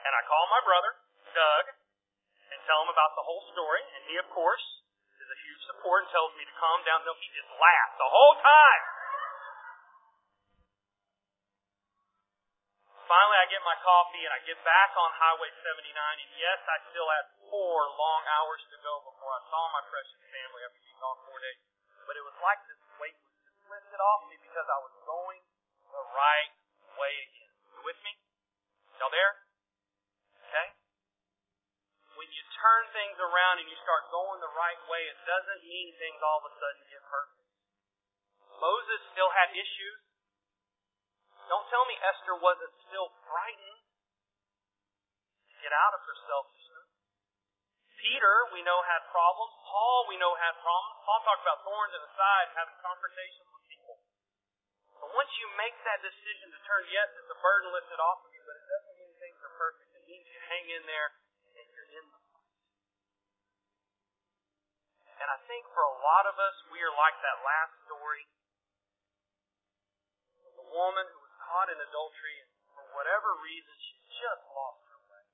And 0.00 0.12
I 0.16 0.22
call 0.24 0.44
my 0.48 0.64
brother, 0.64 0.96
Doug, 1.36 1.64
and 2.50 2.58
tell 2.64 2.80
him 2.82 2.90
about 2.90 3.12
the 3.20 3.24
whole 3.24 3.44
story. 3.52 3.84
And 3.84 4.02
he, 4.08 4.16
of 4.16 4.26
course, 4.32 4.64
is 5.20 5.28
a 5.28 5.38
huge 5.44 5.62
support 5.70 6.08
and 6.08 6.10
tells 6.10 6.32
me 6.40 6.48
to 6.48 6.54
calm 6.56 6.80
down. 6.88 7.04
No, 7.04 7.12
he 7.20 7.28
just 7.36 7.52
laughed 7.52 7.96
the 8.00 8.08
whole 8.10 8.36
time. 8.40 8.82
Finally, 13.10 13.42
I 13.42 13.50
get 13.50 13.58
my 13.66 13.74
coffee 13.82 14.22
and 14.22 14.30
I 14.30 14.38
get 14.46 14.54
back 14.62 14.94
on 14.94 15.10
Highway 15.18 15.50
79. 15.66 15.82
And 15.98 16.30
yes, 16.38 16.62
I 16.62 16.78
still 16.94 17.10
had 17.10 17.26
four 17.50 17.78
long 17.98 18.22
hours 18.38 18.62
to 18.70 18.78
go 18.86 19.02
before 19.02 19.34
I 19.34 19.42
saw 19.50 19.66
my 19.74 19.82
precious 19.90 20.22
family 20.30 20.62
after 20.62 20.78
being 20.78 21.00
gone 21.02 21.18
four 21.26 21.42
days. 21.42 21.58
But 22.06 22.14
it 22.14 22.22
was 22.22 22.38
like 22.38 22.62
this 22.70 22.78
weight 23.02 23.18
was 23.18 23.34
just 23.42 23.58
lifted 23.66 23.98
off 23.98 24.30
me 24.30 24.38
because 24.38 24.62
I 24.62 24.78
was 24.78 24.94
going 25.02 25.42
the 25.90 26.04
right 26.14 26.54
way 27.02 27.12
again. 27.18 27.50
You 27.74 27.82
with 27.82 27.98
me? 28.06 28.14
Y'all 29.02 29.10
there? 29.10 29.34
Okay? 30.46 30.68
When 32.14 32.30
you 32.30 32.42
turn 32.62 32.94
things 32.94 33.18
around 33.18 33.58
and 33.58 33.66
you 33.66 33.78
start 33.82 34.06
going 34.14 34.38
the 34.38 34.54
right 34.54 34.82
way, 34.86 35.02
it 35.10 35.18
doesn't 35.26 35.66
mean 35.66 35.98
things 35.98 36.22
all 36.22 36.46
of 36.46 36.46
a 36.46 36.54
sudden 36.62 36.86
get 36.86 37.02
perfect. 37.10 37.42
Moses 38.54 39.02
still 39.10 39.34
had 39.34 39.50
issues. 39.50 39.98
Don't 41.50 41.66
tell 41.66 41.82
me 41.90 41.98
Esther 41.98 42.38
wasn't 42.38 42.70
still 42.86 43.10
frightened 43.26 43.82
to 45.50 45.54
get 45.58 45.74
out 45.74 45.98
of 45.98 46.00
her 46.06 46.16
selfishness. 46.30 46.88
Peter, 47.98 48.54
we 48.54 48.62
know, 48.62 48.78
had 48.86 49.02
problems. 49.10 49.52
Paul, 49.66 50.06
we 50.06 50.16
know, 50.16 50.32
had 50.38 50.54
problems. 50.62 50.96
Paul 51.02 51.20
talked 51.26 51.42
about 51.42 51.66
thorns 51.66 51.92
in 51.92 52.00
the 52.06 52.12
side, 52.14 52.48
having 52.54 52.78
confrontations 52.80 53.50
with 53.50 53.66
people. 53.66 53.98
But 55.02 55.10
once 55.10 55.32
you 55.42 55.50
make 55.58 55.74
that 55.84 56.00
decision 56.00 56.54
to 56.54 56.58
turn, 56.64 56.86
yes, 56.88 57.10
it's 57.18 57.28
a 57.34 57.38
burden 57.42 57.74
lifted 57.74 57.98
off 57.98 58.24
of 58.24 58.30
you, 58.30 58.42
but 58.46 58.54
it 58.54 58.66
doesn't 58.70 58.96
mean 59.00 59.12
things 59.20 59.40
are 59.42 59.54
perfect. 59.58 59.90
It 59.96 60.04
means 60.06 60.24
you 60.30 60.40
hang 60.48 60.64
in 60.70 60.86
there 60.86 61.08
and 61.60 61.66
you're 61.66 61.90
in 61.98 62.04
the 62.08 62.20
fight. 62.30 62.56
And 65.20 65.28
I 65.28 65.38
think 65.50 65.68
for 65.74 65.84
a 65.84 65.96
lot 66.00 66.24
of 66.30 66.40
us, 66.40 66.56
we 66.72 66.80
are 66.80 66.94
like 66.94 67.16
that 67.20 67.36
last 67.44 67.74
story. 67.84 68.24
The 70.56 70.68
woman 70.72 71.04
who 71.04 71.19
caught 71.50 71.66
in 71.74 71.78
adultery, 71.82 72.36
and 72.46 72.50
for 72.78 72.86
whatever 72.94 73.34
reason, 73.42 73.74
she 73.82 73.98
just 74.22 74.42
lost 74.54 74.86
her 74.94 75.02
way. 75.10 75.26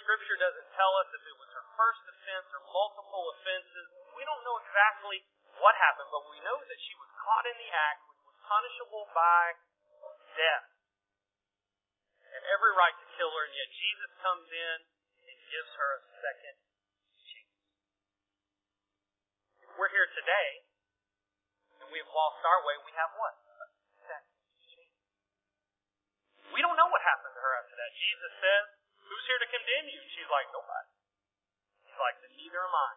Scripture 0.00 0.40
doesn't 0.40 0.68
tell 0.72 0.92
us 1.04 1.08
if 1.12 1.22
it 1.28 1.36
was 1.36 1.50
her 1.52 1.66
first 1.76 2.02
offense 2.08 2.48
or 2.56 2.60
multiple 2.72 3.24
offenses. 3.36 3.86
We 4.16 4.24
don't 4.24 4.44
know 4.48 4.56
exactly 4.64 5.20
what 5.60 5.76
happened, 5.76 6.08
but 6.08 6.24
we 6.32 6.40
know 6.40 6.56
that 6.56 6.80
she 6.80 6.96
was 6.96 7.10
caught 7.20 7.44
in 7.44 7.56
the 7.60 7.70
act, 7.72 8.00
which 8.08 8.22
was 8.24 8.36
punishable 8.48 9.06
by 9.12 9.60
death. 10.34 10.66
And 12.34 12.42
every 12.50 12.72
right 12.74 12.96
to 12.96 13.06
kill 13.14 13.30
her, 13.30 13.44
and 13.46 13.54
yet 13.54 13.70
Jesus 13.70 14.10
comes 14.24 14.48
in 14.50 14.76
and 15.28 15.36
gives 15.52 15.72
her 15.78 15.90
a 15.94 16.02
second 16.18 16.56
chance. 17.28 17.60
If 19.62 19.70
we're 19.78 19.92
here 19.94 20.10
today, 20.16 20.50
and 21.80 21.88
we've 21.94 22.10
lost 22.10 22.40
our 22.42 22.60
way, 22.66 22.76
we 22.82 22.92
have 22.98 23.12
what? 23.14 23.34
A 23.38 23.68
second 24.04 24.36
chance. 24.68 25.00
We 26.54 26.62
don't 26.62 26.78
know 26.78 26.86
what 26.86 27.02
happened 27.02 27.34
to 27.34 27.42
her 27.42 27.54
after 27.58 27.74
that. 27.74 27.90
Jesus 27.98 28.32
says, 28.38 28.64
Who's 29.10 29.24
here 29.26 29.42
to 29.42 29.48
condemn 29.50 29.90
you? 29.90 30.00
She's 30.14 30.30
like, 30.30 30.46
Nobody. 30.54 30.90
He's 31.82 31.98
like, 31.98 32.14
Then 32.22 32.30
neither 32.38 32.62
am 32.62 32.74
I. 32.78 32.90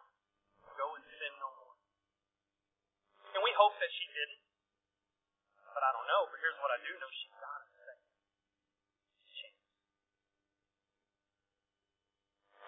Go 0.78 0.94
and 0.94 1.02
sin 1.02 1.34
no 1.42 1.50
more. 1.58 1.74
And 3.34 3.42
we 3.42 3.50
hope 3.58 3.74
that 3.82 3.90
she 3.90 4.06
didn't. 4.14 4.46
But 5.74 5.82
I 5.82 5.90
don't 5.90 6.06
know. 6.06 6.22
But 6.30 6.38
here's 6.38 6.58
what 6.62 6.70
I 6.70 6.78
do 6.86 6.94
know. 7.02 7.10
She 7.10 7.26
got 7.34 7.66
second. 7.82 7.98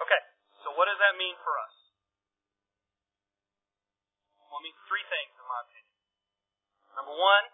Okay, 0.01 0.23
so 0.65 0.75
what 0.75 0.89
does 0.89 0.99
that 0.99 1.15
mean 1.21 1.37
for 1.45 1.55
us? 1.61 1.77
Well, 4.49 4.59
it 4.59 4.67
means 4.67 4.81
three 4.91 5.07
things, 5.07 5.33
in 5.39 5.47
my 5.47 5.61
opinion. 5.61 5.95
Number 6.99 7.15
one, 7.15 7.45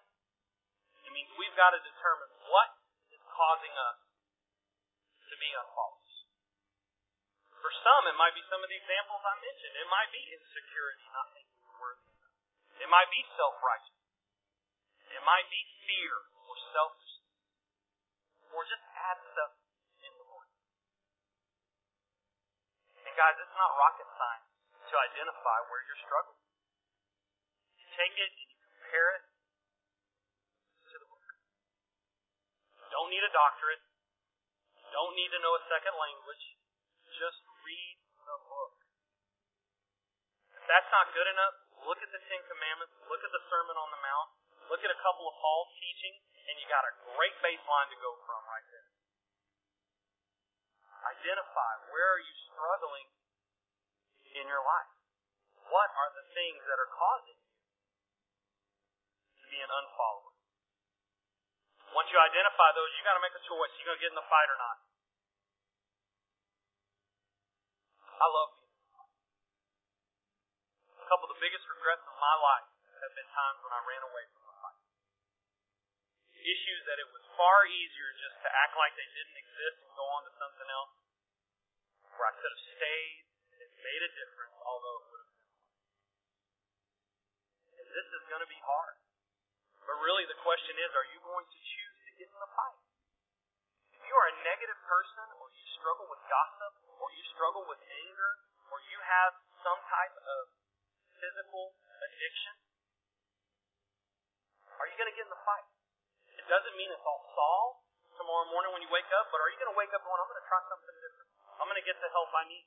it 1.05 1.13
means 1.13 1.29
we've 1.37 1.59
got 1.59 1.77
to 1.77 1.81
determine 1.85 2.31
what 2.49 2.71
causing 3.37 3.75
us 3.77 4.01
to 5.29 5.35
be 5.37 5.53
unfollows. 5.53 6.13
For 7.61 7.69
some, 7.85 8.03
it 8.09 8.17
might 8.17 8.33
be 8.33 8.45
some 8.49 8.65
of 8.65 8.69
the 8.73 8.79
examples 8.79 9.21
I 9.21 9.37
mentioned. 9.37 9.75
It 9.77 9.89
might 9.93 10.09
be 10.09 10.23
insecurity, 10.33 11.05
not 11.13 11.29
thinking 11.37 11.61
we're 11.61 11.81
worthy 11.83 12.09
enough. 12.09 12.37
It 12.81 12.89
might 12.89 13.11
be 13.13 13.21
self-righteousness. 13.37 14.17
It 15.13 15.23
might 15.27 15.49
be 15.53 15.61
fear 15.85 16.15
or 16.47 16.55
selfishness. 16.73 17.37
Or 18.55 18.63
just 18.65 18.85
add 18.95 19.19
stuff 19.35 19.53
in 20.01 20.13
the 20.17 20.27
morning. 20.31 20.57
And 23.05 23.15
guys, 23.19 23.37
it's 23.37 23.57
not 23.59 23.71
rocket 23.77 24.09
science 24.17 24.49
to 24.87 24.95
identify 24.97 25.59
where 25.67 25.83
you're 25.85 26.03
struggling. 26.07 26.43
You 27.83 27.87
take 27.99 28.15
it 28.15 28.31
and 28.31 28.49
you 28.49 28.59
compare 28.63 29.09
it 29.19 29.25
to 30.91 30.97
the 31.03 31.09
Word. 31.11 31.37
You 32.79 32.87
don't 33.07 33.15
need 33.15 33.23
a 33.23 33.39
doctorate. 33.39 33.79
Don't 34.91 35.15
need 35.15 35.31
to 35.31 35.39
know 35.39 35.55
a 35.55 35.63
second 35.71 35.95
language. 35.95 36.43
Just 37.07 37.39
read 37.63 37.95
the 38.19 38.35
book. 38.51 38.75
If 40.59 40.67
that's 40.67 40.91
not 40.91 41.15
good 41.15 41.31
enough, 41.31 41.55
look 41.87 42.03
at 42.03 42.11
the 42.11 42.19
Ten 42.27 42.43
Commandments, 42.51 42.99
look 43.07 43.23
at 43.23 43.31
the 43.31 43.47
Sermon 43.47 43.79
on 43.79 43.95
the 43.95 44.03
Mount, 44.03 44.29
look 44.75 44.83
at 44.83 44.91
a 44.91 44.99
couple 45.07 45.23
of 45.23 45.39
Paul's 45.39 45.71
teaching, 45.79 46.19
and 46.51 46.59
you 46.59 46.67
got 46.67 46.83
a 46.83 46.99
great 47.15 47.39
baseline 47.47 47.87
to 47.95 47.99
go 48.03 48.11
from 48.27 48.43
right 48.43 48.67
there. 48.75 48.91
Identify 51.07 51.73
where 51.95 52.11
are 52.11 52.23
you 52.27 52.35
struggling 52.51 53.07
in 54.35 54.51
your 54.51 54.67
life? 54.67 54.91
What 55.71 55.95
are 55.95 56.11
the 56.11 56.27
things 56.35 56.59
that 56.59 56.83
are 56.83 56.91
causing 56.91 57.39
you 57.39 57.55
to 59.31 59.45
be 59.47 59.63
an 59.63 59.71
unfollower? 59.71 60.26
Once 61.95 62.09
you 62.11 62.19
identify 62.19 62.71
those, 62.75 62.91
you 62.97 63.03
got 63.07 63.15
to 63.15 63.25
make 63.25 63.35
a 63.37 63.45
choice. 63.47 63.73
You 63.79 63.87
going 63.87 63.99
to 63.99 64.05
get 64.05 64.13
in 64.15 64.19
the 64.19 64.31
fight 64.31 64.49
or 64.51 64.59
not? 64.59 64.77
I 68.17 68.27
love 68.27 68.51
fight. 68.57 69.13
A 70.97 71.07
couple 71.07 71.29
of 71.29 71.37
the 71.37 71.43
biggest 71.45 71.69
regrets 71.69 72.03
of 72.09 72.17
my 72.17 72.37
life 72.41 72.69
have 73.05 73.13
been 73.15 73.29
times 73.31 73.61
when 73.63 73.73
I 73.77 73.81
ran 73.85 74.03
away 74.03 74.25
from 74.33 74.43
the 74.49 74.57
fight. 74.59 74.81
Issues 76.47 76.83
that 76.89 76.99
it 77.03 77.09
was 77.13 77.25
far 77.37 77.67
easier 77.69 78.11
just 78.17 78.39
to 78.41 78.49
act 78.51 78.75
like 78.79 78.95
they 78.97 79.11
didn't 79.13 79.37
exist 79.37 79.77
and 79.85 79.93
go 79.99 80.07
on 80.17 80.23
to 80.25 80.33
something 80.41 80.69
else, 80.71 80.95
where 82.17 82.27
I 82.31 82.35
could 82.39 82.53
have 82.55 82.65
stayed 82.73 83.27
and 83.61 83.69
made 83.85 84.03
a 84.07 84.11
difference, 84.17 84.57
although 84.65 84.97
it 84.97 85.07
would 85.13 85.21
have 85.21 85.33
been 85.37 85.45
hard. 85.45 85.67
And 87.77 87.89
this 87.93 88.09
is 88.17 88.23
going 88.31 88.43
to 88.43 88.51
be 88.51 88.63
hard. 88.65 88.97
But 89.87 89.97
really, 90.03 90.27
the 90.27 90.39
question 90.43 90.75
is, 90.83 90.91
are 90.99 91.09
you 91.15 91.23
going 91.23 91.47
to 91.47 91.59
choose 91.63 91.99
to 92.11 92.13
get 92.19 92.27
in 92.27 92.39
the 92.43 92.51
fight? 92.59 92.81
If 93.95 94.03
you 94.03 94.15
are 94.19 94.29
a 94.35 94.37
negative 94.43 94.81
person, 94.83 95.27
or 95.39 95.47
you 95.55 95.67
struggle 95.79 96.11
with 96.11 96.19
gossip, 96.27 96.73
or 96.99 97.07
you 97.15 97.23
struggle 97.31 97.63
with 97.71 97.79
anger, 97.79 98.31
or 98.75 98.83
you 98.83 98.99
have 98.99 99.33
some 99.63 99.79
type 99.87 100.17
of 100.19 100.43
physical 101.23 101.79
addiction, 102.03 102.55
are 104.77 104.91
you 104.91 104.97
going 104.99 105.09
to 105.09 105.17
get 105.17 105.25
in 105.25 105.33
the 105.33 105.45
fight? 105.47 105.71
It 106.35 106.47
doesn't 106.51 106.75
mean 106.75 106.91
it's 106.91 107.07
all 107.07 107.23
solved 107.33 107.87
tomorrow 108.19 108.51
morning 108.51 108.75
when 108.75 108.83
you 108.83 108.91
wake 108.91 109.09
up, 109.15 109.31
but 109.31 109.39
are 109.39 109.49
you 109.55 109.59
going 109.63 109.71
to 109.71 109.79
wake 109.79 109.93
up 109.95 110.03
going, 110.03 110.19
I'm 110.19 110.29
going 110.29 110.43
to 110.43 110.49
try 110.51 110.61
something 110.67 110.97
different. 110.99 111.31
I'm 111.63 111.69
going 111.71 111.81
to 111.81 111.87
get 111.87 111.97
the 112.03 112.11
help 112.11 112.29
I 112.35 112.45
need. 112.51 112.67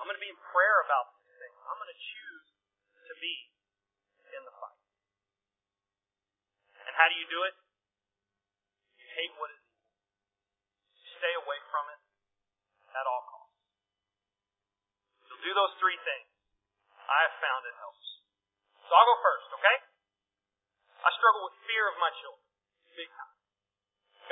I'm 0.00 0.06
going 0.06 0.18
to 0.18 0.22
be 0.22 0.32
in 0.32 0.40
prayer 0.50 0.78
about 0.86 1.12
these 1.18 1.34
things. 1.38 1.58
I'm 1.66 1.78
going 1.78 1.92
to 1.92 2.00
choose 2.00 2.46
to 3.10 3.14
be 3.20 3.34
in 4.32 4.42
the 4.46 4.54
fight. 4.58 4.77
And 6.88 6.96
how 6.96 7.06
do 7.12 7.16
you 7.20 7.28
do 7.28 7.40
it? 7.44 7.52
You 8.96 9.06
hate 9.12 9.32
what 9.36 9.52
is 9.52 9.60
evil. 9.60 9.92
Stay 11.20 11.34
away 11.36 11.58
from 11.68 11.84
it 11.92 12.00
at 12.96 13.04
all 13.04 13.22
costs. 13.28 13.60
You'll 15.28 15.44
do 15.44 15.52
those 15.52 15.76
three 15.76 16.00
things. 16.00 16.32
I 16.96 17.18
have 17.28 17.36
found 17.44 17.68
it 17.68 17.76
helps. 17.76 18.08
So 18.88 18.96
I'll 18.96 19.04
go 19.04 19.18
first, 19.20 19.48
okay? 19.60 19.76
I 21.04 21.10
struggle 21.12 21.44
with 21.44 21.56
fear 21.68 21.84
of 21.92 21.96
my 22.00 22.08
children. 22.24 22.48
Big 22.96 23.10
time. 23.12 23.36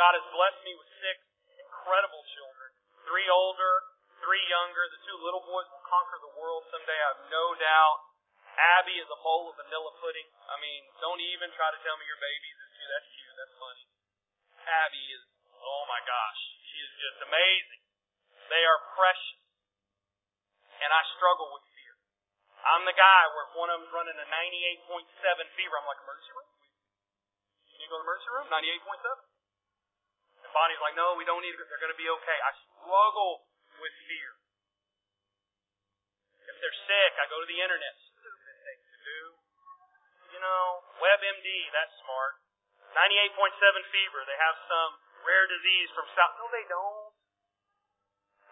God 0.00 0.12
has 0.16 0.24
blessed 0.32 0.60
me 0.64 0.72
with 0.72 0.88
six 0.96 1.16
incredible 1.60 2.24
children. 2.32 2.68
Three 3.04 3.28
older, 3.28 3.74
three 4.24 4.44
younger. 4.48 4.84
The 4.96 5.00
two 5.04 5.18
little 5.20 5.44
boys 5.44 5.68
will 5.68 5.84
conquer 5.84 6.18
the 6.24 6.32
world 6.40 6.64
someday, 6.72 6.96
I 6.96 7.08
have 7.12 7.22
no 7.28 7.44
doubt. 7.60 8.05
Abby 8.56 8.96
is 8.96 9.08
a 9.12 9.20
bowl 9.20 9.52
of 9.52 9.54
vanilla 9.60 9.92
pudding. 10.00 10.28
I 10.48 10.56
mean, 10.64 10.88
don't 11.04 11.20
even 11.20 11.52
try 11.52 11.68
to 11.68 11.80
tell 11.84 11.96
me 12.00 12.08
your 12.08 12.20
babies 12.20 12.56
is 12.56 12.70
cute. 12.72 12.88
That's 12.88 13.08
cute. 13.12 13.36
That's 13.36 13.56
funny. 13.60 13.84
Abby 14.64 15.04
is, 15.12 15.22
oh 15.60 15.84
my 15.86 16.00
gosh, 16.08 16.40
she 16.72 16.80
is 16.80 16.92
just 16.96 17.18
amazing. 17.28 17.82
They 18.48 18.64
are 18.64 18.80
precious. 18.96 19.44
And 20.80 20.90
I 20.92 21.02
struggle 21.16 21.52
with 21.52 21.64
fear. 21.72 21.94
I'm 22.64 22.84
the 22.88 22.96
guy 22.96 23.22
where 23.32 23.44
if 23.48 23.52
one 23.56 23.68
of 23.72 23.80
them's 23.80 23.92
running 23.92 24.16
a 24.16 24.26
98.7 24.28 25.56
fever, 25.56 25.74
I'm 25.76 25.88
like, 25.88 26.00
emergency 26.04 26.32
room? 26.32 26.48
Can 27.72 27.80
you 27.80 27.88
go 27.92 27.96
to 27.96 28.00
the 28.00 28.08
emergency 28.08 28.32
room? 28.32 28.48
98.7. 28.48 30.44
And 30.44 30.52
Bonnie's 30.52 30.80
like, 30.80 30.96
no, 30.96 31.16
we 31.16 31.28
don't 31.28 31.44
need 31.44 31.52
to. 31.52 31.64
They're 31.64 31.80
going 31.80 31.92
to 31.92 32.00
be 32.00 32.08
okay. 32.08 32.38
I 32.40 32.52
struggle 32.56 33.48
with 33.80 33.92
fear. 34.08 34.32
If 36.48 36.56
they're 36.60 36.80
sick, 36.88 37.12
I 37.20 37.24
go 37.28 37.40
to 37.40 37.48
the 37.48 37.60
internet. 37.60 37.96
Do. 39.06 39.22
You 40.34 40.40
know, 40.42 40.64
WebMD, 40.98 41.46
that's 41.70 41.94
smart. 42.02 42.42
98.7 42.90 43.94
fever. 43.94 44.20
They 44.26 44.34
have 44.34 44.56
some 44.66 44.90
rare 45.22 45.46
disease 45.46 45.94
from 45.94 46.10
South. 46.18 46.34
No, 46.42 46.50
they 46.50 46.66
don't. 46.66 47.14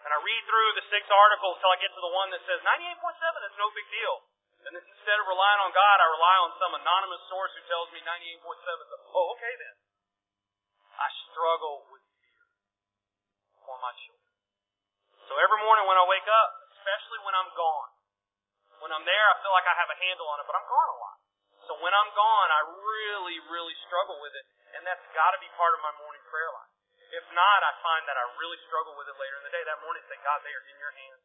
And 0.05 0.11
I 0.15 0.19
read 0.21 0.43
through 0.47 0.71
the 0.79 0.87
six 0.93 1.09
articles 1.11 1.59
till 1.59 1.73
I 1.75 1.81
get 1.81 1.91
to 1.91 2.03
the 2.05 2.15
one 2.15 2.29
that 2.31 2.45
says 2.45 2.61
98.7 2.61 3.51
is 3.51 3.57
no 3.57 3.67
big 3.73 3.89
deal. 3.89 4.17
And 4.69 4.79
instead 4.79 5.19
of 5.19 5.27
relying 5.29 5.61
on 5.65 5.73
God, 5.73 5.97
I 6.01 6.07
rely 6.13 6.37
on 6.45 6.51
some 6.61 6.73
anonymous 6.77 7.25
source 7.29 7.53
who 7.57 7.63
tells 7.69 7.89
me 7.91 8.01
98.7 8.05 8.45
is, 8.45 8.91
oh, 9.11 9.27
okay 9.37 9.55
then. 9.59 9.77
I 11.01 11.09
struggle 11.33 11.89
with 11.91 12.05
fear 12.21 12.45
for 13.65 13.77
my 13.83 13.93
children. 14.07 14.33
So 15.27 15.41
every 15.41 15.61
morning 15.65 15.89
when 15.89 15.99
I 15.99 16.07
wake 16.07 16.29
up, 16.29 16.51
especially 16.79 17.21
when 17.25 17.35
I'm 17.35 17.51
gone, 17.57 17.94
when 18.85 18.93
I'm 18.93 19.07
there, 19.09 19.27
I 19.33 19.41
feel 19.41 19.55
like 19.57 19.65
I 19.65 19.77
have 19.81 19.89
a 19.89 19.97
handle 19.97 20.29
on 20.29 20.45
it, 20.45 20.45
but 20.45 20.61
I'm 20.61 20.69
gone 20.69 20.91
a 20.93 20.99
lot. 21.01 21.17
So 21.65 21.73
when 21.81 21.97
I'm 21.97 22.11
gone, 22.13 22.51
I 22.53 22.61
really, 22.69 23.41
really 23.49 23.73
struggle 23.89 24.21
with 24.21 24.37
it, 24.37 24.45
and 24.77 24.85
that's 24.85 25.01
got 25.17 25.33
to 25.33 25.41
be 25.41 25.49
part 25.57 25.73
of 25.73 25.81
my 25.81 25.97
morning 26.05 26.21
prayer 26.29 26.53
life. 26.53 26.69
If 27.17 27.25
not, 27.33 27.59
I 27.65 27.73
find 27.81 28.05
that 28.05 28.21
I 28.21 28.25
really 28.37 28.61
struggle 28.69 28.93
with 29.01 29.09
it 29.09 29.17
later 29.17 29.41
in 29.41 29.45
the 29.49 29.55
day. 29.57 29.65
That 29.65 29.81
morning, 29.81 30.05
say, 30.05 30.21
God, 30.21 30.45
they 30.45 30.53
are 30.53 30.67
in 30.69 30.77
your 30.77 30.93
hands. 30.93 31.25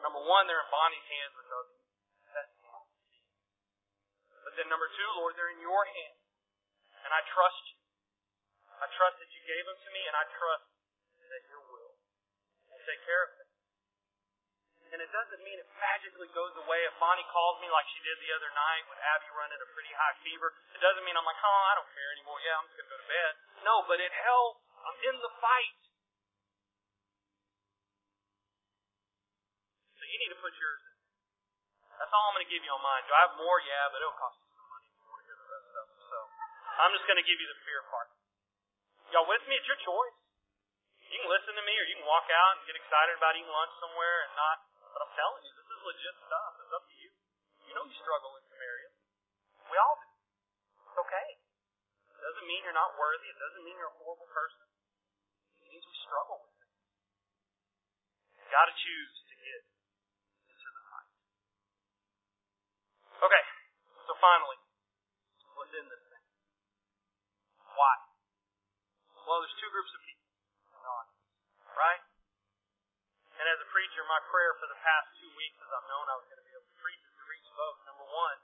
Number 0.00 0.24
one, 0.24 0.48
they're 0.48 0.64
in 0.64 0.72
Bonnie's 0.72 1.04
hands, 1.04 1.36
which 1.36 1.52
are 1.52 1.68
But 4.50 4.56
then 4.56 4.72
number 4.72 4.88
two, 4.88 5.10
Lord, 5.20 5.36
they're 5.36 5.52
in 5.52 5.60
your 5.60 5.84
hands, 5.84 6.20
and 7.04 7.12
I 7.12 7.20
trust 7.28 7.60
you. 7.70 7.78
I 8.80 8.88
trust 8.88 9.20
that 9.20 9.30
you 9.30 9.40
gave 9.44 9.64
them 9.68 9.76
to 9.76 9.90
me, 9.92 10.02
and 10.08 10.16
I 10.16 10.24
trust 10.32 10.64
that 11.28 11.42
your 11.52 11.60
will 11.60 11.92
will 12.72 12.82
take 12.88 13.04
care 13.04 13.22
of 13.28 13.30
them. 13.36 13.39
And 14.90 14.98
it 14.98 15.10
doesn't 15.14 15.42
mean 15.46 15.54
it 15.54 15.70
magically 15.78 16.26
goes 16.34 16.50
away. 16.66 16.82
If 16.82 16.98
Bonnie 16.98 17.26
calls 17.30 17.62
me 17.62 17.70
like 17.70 17.86
she 17.94 18.02
did 18.02 18.18
the 18.18 18.30
other 18.34 18.50
night 18.50 18.84
with 18.90 18.98
Abby 18.98 19.30
running 19.38 19.62
a 19.62 19.68
pretty 19.70 19.94
high 19.94 20.18
fever, 20.26 20.50
it 20.74 20.82
doesn't 20.82 21.06
mean 21.06 21.14
I'm 21.14 21.22
like, 21.22 21.38
oh, 21.38 21.62
I 21.70 21.78
don't 21.78 21.90
care 21.94 22.10
anymore. 22.18 22.42
Yeah, 22.42 22.58
I'm 22.58 22.66
just 22.66 22.74
going 22.74 22.90
to 22.90 22.94
go 22.94 22.98
to 22.98 23.06
bed. 23.06 23.32
No, 23.62 23.74
but 23.86 24.02
it 24.02 24.10
helps. 24.10 24.66
I'm 24.82 24.98
in 25.06 25.16
the 25.22 25.32
fight. 25.38 25.78
So 29.94 30.02
you 30.10 30.16
need 30.26 30.32
to 30.34 30.40
put 30.42 30.58
yours 30.58 30.82
in. 30.82 30.96
That's 32.02 32.10
all 32.10 32.24
I'm 32.26 32.34
going 32.34 32.48
to 32.48 32.50
give 32.50 32.66
you 32.66 32.72
on 32.74 32.82
mine. 32.82 33.06
Do 33.06 33.14
I 33.14 33.22
have 33.30 33.38
more? 33.38 33.62
Yeah, 33.62 33.94
but 33.94 34.02
it'll 34.02 34.18
cost 34.18 34.42
you 34.42 34.50
some 34.58 34.66
money 34.74 34.90
if 34.90 34.98
you 34.98 35.06
want 35.06 35.22
to 35.22 35.26
hear 35.30 35.38
the 35.38 35.48
rest 35.54 35.66
of 35.70 35.74
them. 35.86 35.88
So 36.10 36.18
I'm 36.82 36.92
just 36.98 37.06
going 37.06 37.20
to 37.20 37.26
give 37.28 37.38
you 37.38 37.46
the 37.46 37.58
fear 37.62 37.86
part. 37.94 38.10
Y'all 39.14 39.28
with 39.30 39.44
me? 39.46 39.54
It's 39.54 39.70
your 39.70 39.78
choice. 39.86 40.18
You 41.14 41.18
can 41.22 41.30
listen 41.30 41.54
to 41.54 41.62
me 41.62 41.74
or 41.78 41.86
you 41.86 41.94
can 42.00 42.06
walk 42.10 42.26
out 42.26 42.52
and 42.58 42.66
get 42.66 42.74
excited 42.74 43.14
about 43.18 43.38
eating 43.38 43.50
lunch 43.50 43.74
somewhere 43.78 44.18
and 44.26 44.32
not 44.34 44.56
but 44.92 45.00
I'm 45.06 45.14
telling 45.14 45.42
you, 45.46 45.52
this 45.54 45.68
is 45.70 45.80
legit 45.82 46.16
stuff. 46.26 46.52
It's 46.60 46.74
up 46.74 46.84
to 46.86 46.96
you. 46.98 47.10
You 47.66 47.72
know 47.78 47.84
you 47.86 47.96
struggle 47.98 48.34
in 48.38 48.44
some 48.50 48.62
areas. 48.62 48.94
We 49.70 49.76
all 49.78 49.96
do. 50.02 50.10
It's 50.90 50.98
okay. 51.06 51.28
It 52.10 52.20
doesn't 52.20 52.46
mean 52.46 52.60
you're 52.66 52.76
not 52.76 52.98
worthy. 52.98 53.30
It 53.30 53.38
doesn't 53.38 53.62
mean 53.62 53.78
you're 53.78 53.94
a 53.94 53.98
horrible 54.02 54.28
person. 54.28 54.66
It 55.62 55.70
means 55.70 55.84
we 55.86 55.96
struggle 56.02 56.42
with 56.42 56.52
things. 56.58 56.78
You 58.50 58.74
choose 58.74 59.14
to 59.30 59.34
get 59.38 59.62
into 60.50 60.68
the 60.74 60.82
fight. 60.90 61.10
Okay, 63.22 63.44
so 64.08 64.12
finally, 64.18 64.58
what's 65.54 65.74
in 65.74 65.86
this 65.86 66.04
thing? 66.10 66.24
Why? 67.78 67.94
Well, 69.22 69.38
there's 69.44 69.54
two 69.62 69.70
groups 69.70 69.92
of 69.94 70.00
people 70.02 70.26
in 70.74 70.80
the 70.82 70.90
audience, 70.90 71.22
right? 71.78 72.02
And 73.38 73.46
as 73.46 73.58
a 73.62 73.68
preacher, 73.70 74.02
my 74.20 74.28
prayer 74.28 74.52
for 74.60 74.68
the 74.68 74.76
past 74.84 75.08
two 75.16 75.32
weeks, 75.32 75.56
as 75.64 75.70
I've 75.72 75.88
known 75.88 76.04
I 76.12 76.16
was 76.20 76.28
going 76.28 76.44
to 76.44 76.44
be 76.44 76.52
able 76.52 76.68
to 76.68 76.76
preach, 76.76 77.00
is 77.00 77.16
to 77.16 77.24
reach 77.24 77.48
both. 77.56 77.80
Number 77.88 78.04
one, 78.04 78.36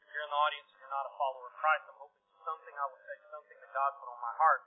if 0.00 0.08
you're 0.08 0.24
in 0.24 0.32
the 0.32 0.40
audience 0.40 0.72
and 0.72 0.80
you're 0.80 0.96
not 0.96 1.04
a 1.04 1.12
follower 1.20 1.52
of 1.52 1.56
Christ, 1.60 1.84
I'm 1.84 2.00
hoping 2.00 2.24
something 2.48 2.72
I 2.72 2.86
would 2.88 3.02
say, 3.04 3.16
something 3.28 3.58
that 3.60 3.72
God 3.76 3.90
put 4.00 4.08
on 4.08 4.20
my 4.24 4.32
heart, 4.40 4.64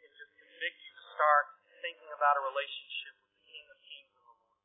can 0.00 0.08
just 0.16 0.32
convict 0.40 0.78
you 0.80 0.92
to 0.96 1.04
start 1.12 1.44
thinking 1.84 2.08
about 2.16 2.40
a 2.40 2.42
relationship 2.48 3.12
with 3.20 3.28
the 3.36 3.44
King 3.44 3.64
of 3.68 3.76
Kings 3.84 4.12
and 4.16 4.24
the 4.24 4.36
Lord. 4.40 4.56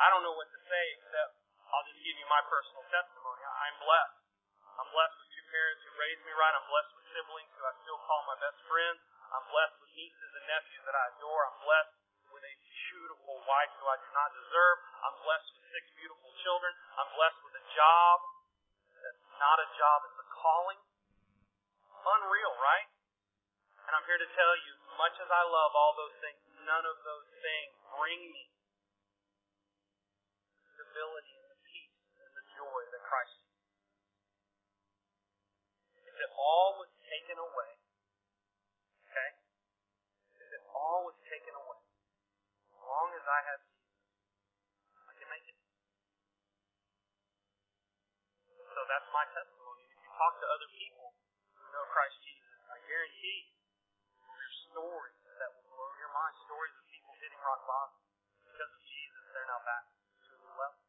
I 0.00 0.06
don't 0.08 0.24
know 0.24 0.32
what 0.32 0.48
to 0.48 0.60
say 0.64 0.84
except 0.96 1.44
I'll 1.76 1.84
just 1.92 2.00
give 2.00 2.16
you 2.16 2.24
my 2.24 2.40
personal 2.48 2.88
testimony. 2.88 3.44
I'm 3.44 3.76
blessed. 3.84 4.20
I'm 4.80 4.88
blessed 4.96 5.16
with 5.20 5.28
two 5.28 5.44
parents 5.44 5.84
who 5.84 5.92
raised 6.00 6.24
me 6.24 6.32
right. 6.32 6.56
I'm 6.56 6.64
blessed 6.72 6.92
with 6.96 7.04
siblings 7.12 7.52
who 7.52 7.68
I 7.68 7.74
still 7.84 8.00
call 8.00 8.24
my 8.32 8.40
best 8.40 8.56
friends. 8.64 9.19
I'm 9.30 9.46
blessed 9.46 9.78
with 9.78 9.90
nieces 9.94 10.30
and 10.34 10.44
nephews 10.50 10.82
that 10.90 10.96
I 10.98 11.04
adore. 11.14 11.42
I'm 11.46 11.60
blessed 11.62 11.94
with 12.34 12.42
a 12.42 12.54
beautiful 12.90 13.38
wife 13.46 13.70
who 13.78 13.86
I 13.86 13.96
do 14.02 14.10
not 14.10 14.30
deserve. 14.34 14.76
I'm 15.06 15.16
blessed 15.22 15.48
with 15.54 15.64
six 15.70 15.84
beautiful 16.02 16.30
children. 16.42 16.72
I'm 16.98 17.10
blessed 17.14 17.40
with 17.46 17.54
a 17.54 17.64
job 17.70 18.16
that's 18.90 19.22
not 19.38 19.62
a 19.62 19.68
job, 19.78 19.98
it's 20.10 20.18
a 20.18 20.28
calling. 20.34 20.80
Unreal, 22.00 22.54
right? 22.58 22.90
And 23.86 23.92
I'm 23.94 24.06
here 24.10 24.18
to 24.18 24.30
tell 24.34 24.54
you, 24.66 24.72
much 24.98 25.14
as 25.22 25.30
I 25.30 25.42
love 25.46 25.72
all 25.78 25.94
those 25.94 26.16
things, 26.18 26.42
none 26.66 26.82
of 26.82 26.98
those 27.06 27.30
things 27.38 27.70
bring 27.94 28.20
me 28.34 28.44
the 30.58 30.62
stability 30.74 31.34
and 31.38 31.48
the 31.54 31.60
peace 31.70 31.98
and 32.18 32.30
the 32.34 32.44
joy 32.58 32.80
that 32.98 33.02
Christ 33.06 33.38
If 36.02 36.16
it 36.18 36.30
all 36.34 36.82
was 36.82 36.90
taken 37.06 37.38
away, 37.38 37.80
Okay? 39.10 39.30
If 40.38 40.50
it 40.54 40.62
all 40.70 41.02
was 41.02 41.18
taken 41.26 41.50
away, 41.50 41.82
as 41.82 42.78
long 42.78 43.10
as 43.10 43.26
I 43.26 43.40
have 43.42 43.60
Jesus, 43.66 45.02
I 45.02 45.14
can 45.18 45.28
make 45.34 45.46
it. 45.50 45.58
So 48.70 48.79
that's 48.90 49.06
my 49.14 49.22
testimony. 49.30 49.86
If 49.86 49.98
you 50.02 50.10
talk 50.18 50.34
to 50.42 50.46
other 50.50 50.68
people 50.74 51.14
who 51.54 51.64
know 51.70 51.86
Christ 51.94 52.18
Jesus, 52.26 52.58
I 52.74 52.78
guarantee 52.90 53.38
you 54.18 54.26
hear 54.26 54.50
stories 54.74 55.22
that 55.38 55.50
will 55.54 55.66
blow 55.70 55.90
your 56.02 56.10
mind. 56.10 56.34
Stories 56.50 56.74
of 56.74 56.84
people 56.90 57.14
hitting 57.22 57.38
rock 57.38 57.62
bottom. 57.70 57.94
Because 58.50 58.70
of 58.74 58.82
Jesus, 58.82 59.24
they're 59.30 59.46
now 59.46 59.62
back 59.62 59.84
to 60.26 60.34
the 60.34 60.50
level. 60.58 60.82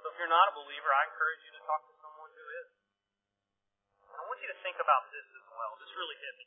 So 0.00 0.06
if 0.10 0.16
you're 0.22 0.30
not 0.30 0.46
a 0.46 0.54
believer, 0.54 0.90
I 0.94 1.10
encourage 1.10 1.42
you 1.42 1.52
to 1.58 1.62
talk 1.66 1.82
to 1.90 1.94
someone 1.98 2.30
who 2.30 2.46
is. 2.62 2.68
I 4.16 4.22
want 4.22 4.38
you 4.40 4.48
to 4.48 4.58
think 4.62 4.78
about 4.78 5.10
this 5.10 5.26
as 5.26 5.46
well. 5.50 5.76
This 5.82 5.90
really 5.92 6.16
hit 6.22 6.34
me 6.38 6.46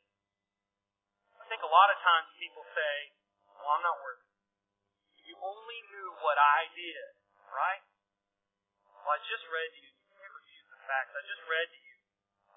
I 1.40 1.46
think 1.52 1.62
a 1.66 1.72
lot 1.72 1.90
of 1.90 1.98
times 2.02 2.30
people 2.38 2.64
say, 2.74 2.94
well, 3.58 3.74
I'm 3.74 3.84
not 3.84 3.98
worthy. 4.02 4.28
You 5.26 5.36
only 5.42 5.80
knew 5.94 6.10
what 6.22 6.38
I 6.38 6.70
did, 6.74 7.10
right? 7.50 7.84
Well, 8.90 9.14
I 9.14 9.20
just 9.26 9.46
read 9.50 9.72
you, 9.78 9.90
you 9.90 10.10
can't 10.14 10.34
refute 10.34 10.68
the 10.70 10.79
facts. 10.90 11.14
I 11.14 11.22
just 11.30 11.46
read 11.46 11.70
to 11.70 11.82
you 11.86 11.96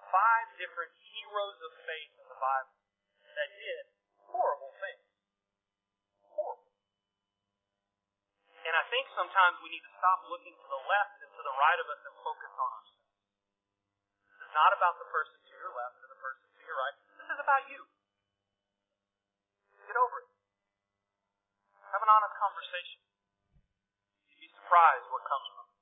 five 0.09 0.47
different 0.57 0.93
heroes 1.13 1.59
of 1.69 1.73
faith 1.85 2.13
in 2.17 2.27
the 2.33 2.41
Bible 2.41 2.77
that 3.37 3.49
did 3.61 3.85
horrible 4.25 4.73
things. 4.81 5.05
Horrible. 6.33 6.73
And 8.65 8.73
I 8.73 8.85
think 8.89 9.05
sometimes 9.13 9.61
we 9.61 9.69
need 9.69 9.85
to 9.85 9.95
stop 10.01 10.25
looking 10.33 10.57
to 10.57 10.69
the 10.73 10.81
left 10.89 11.21
and 11.21 11.29
to 11.29 11.43
the 11.45 11.55
right 11.61 11.81
of 11.85 11.89
us 11.93 12.01
and 12.09 12.15
focus 12.25 12.53
on 12.57 12.71
ourselves. 12.73 13.13
This 14.33 14.41
is 14.49 14.53
not 14.57 14.73
about 14.81 14.97
the 14.97 15.09
person 15.13 15.37
to 15.37 15.53
your 15.53 15.73
left 15.77 16.01
or 16.01 16.09
the 16.09 16.21
person 16.25 16.47
to 16.57 16.61
your 16.65 16.77
right. 16.81 16.97
This 17.21 17.29
is 17.37 17.41
about 17.43 17.69
you. 17.69 17.81
Get 19.85 19.97
over 20.01 20.17
it. 20.25 20.29
Have 21.93 22.01
an 22.01 22.09
honest 22.09 22.37
conversation. 22.41 23.01
You'd 24.33 24.41
be 24.41 24.49
surprised 24.57 25.05
what 25.13 25.21
comes 25.29 25.49
from 25.53 25.69
it. 25.69 25.73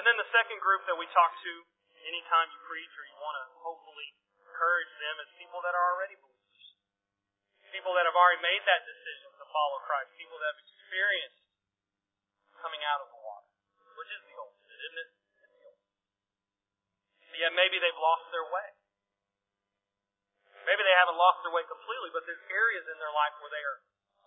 And 0.00 0.04
then 0.08 0.16
the 0.16 0.21
second 0.32 0.58
group 0.64 0.82
that 0.88 0.96
we 0.96 1.04
talk 1.12 1.32
to 1.44 1.52
anytime 2.08 2.48
you 2.48 2.58
preach 2.64 2.92
or 2.96 3.04
you 3.04 3.16
want 3.20 3.36
to 3.36 3.44
hopefully 3.60 4.08
encourage 4.40 4.92
them 4.96 5.14
is 5.20 5.28
people 5.36 5.60
that 5.60 5.76
are 5.76 5.86
already 5.92 6.16
believers. 6.16 6.64
People 7.70 7.92
that 7.96 8.08
have 8.08 8.16
already 8.16 8.40
made 8.40 8.64
that 8.64 8.82
decision 8.84 9.32
to 9.36 9.44
follow 9.52 9.78
Christ. 9.84 10.12
People 10.16 10.36
that 10.40 10.48
have 10.56 10.60
experienced 10.60 11.40
coming 12.60 12.80
out 12.84 13.00
of 13.04 13.08
the 13.12 13.20
water, 13.20 13.48
which 13.96 14.12
is 14.12 14.22
the 14.28 14.36
ultimate. 14.36 14.80
Isn't 14.82 15.00
it? 15.04 15.10
Yet 17.32 17.52
maybe 17.56 17.80
they've 17.80 17.96
lost 17.96 18.28
their 18.28 18.44
way. 18.44 18.68
Maybe 20.68 20.84
they 20.84 20.96
haven't 21.00 21.16
lost 21.16 21.42
their 21.42 21.50
way 21.50 21.64
completely, 21.64 22.12
but 22.12 22.22
there's 22.28 22.44
areas 22.52 22.84
in 22.86 22.96
their 23.00 23.10
life 23.10 23.34
where 23.40 23.50
they 23.50 23.64
are 23.64 23.80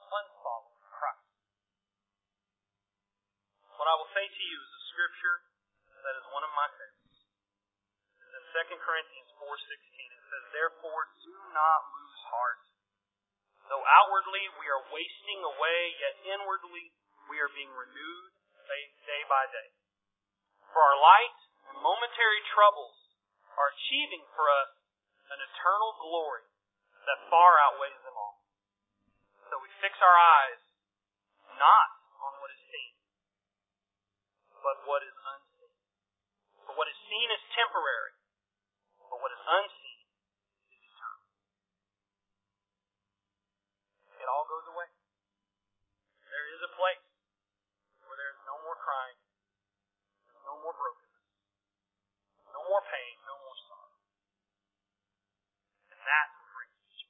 unfollowing 0.09 0.83
Christ. 0.89 1.31
What 3.77 3.87
I 3.87 3.95
will 3.95 4.09
say 4.11 4.25
to 4.25 4.43
you 4.43 4.57
is 4.57 4.71
a 4.73 4.83
scripture 4.89 5.37
that 6.05 6.15
is 6.21 6.25
one 6.29 6.45
of 6.45 6.53
my 6.53 6.69
favorites. 6.69 7.19
In 8.21 8.43
2 8.69 8.85
Corinthians 8.85 9.31
4.16. 9.41 9.49
It 9.49 10.23
says, 10.29 10.43
Therefore 10.53 11.09
do 11.25 11.35
not 11.51 11.81
lose 11.89 12.21
heart. 12.29 12.61
Though 13.65 13.81
outwardly 13.81 14.45
we 14.61 14.69
are 14.69 14.93
wasting 14.93 15.41
away, 15.41 15.79
yet 15.97 16.15
inwardly 16.37 16.93
we 17.33 17.41
are 17.41 17.49
being 17.57 17.73
renewed 17.73 18.35
day 19.05 19.21
by 19.29 19.45
day. 19.53 19.69
For 20.73 20.81
our 20.81 20.97
light 20.97 21.37
and 21.69 21.77
momentary 21.85 22.41
troubles 22.53 22.97
are 23.53 23.69
achieving 23.69 24.25
for 24.33 24.49
us 24.49 24.73
an 25.29 25.39
eternal 25.41 25.93
glory 26.01 26.45
that 27.05 27.29
far 27.29 27.51
outweighs 27.69 28.01
them 28.01 28.17
all. 28.17 28.41
So 29.49 29.61
we 29.61 29.69
fix 29.77 29.93
our 30.01 30.17
eyes 30.17 30.61
not 31.55 31.89
on 32.25 32.33
what 32.41 32.49
is 32.49 32.61
seen, 32.73 32.93
but 34.57 34.77
what 34.89 35.05
is 35.05 35.13
unseen. 35.13 35.44
What 36.75 36.91
is 36.91 36.99
seen 37.07 37.31
is 37.31 37.39
temporary, 37.55 38.13
but 38.99 39.17
what 39.23 39.31
is 39.31 39.39
unseen 39.39 40.03
is 40.75 40.81
eternal. 40.83 41.23
It 44.19 44.27
all 44.27 44.43
goes 44.43 44.67
away. 44.75 44.91
There 46.27 46.47
is 46.51 46.59
a 46.67 46.71
place 46.75 47.07
where 48.03 48.17
there 48.19 48.31
is 48.35 48.41
no 48.43 48.59
more 48.67 48.75
crying, 48.75 49.19
no 50.43 50.59
more 50.59 50.75
brokenness, 50.75 51.31
no 52.51 52.59
more 52.67 52.83
pain, 52.83 53.15
no 53.23 53.39
more 53.39 53.55
sorrow. 53.71 53.95
And 55.95 55.99
that's 56.03 56.33
what 56.35 56.49
brings 56.59 56.75
me. 56.75 57.07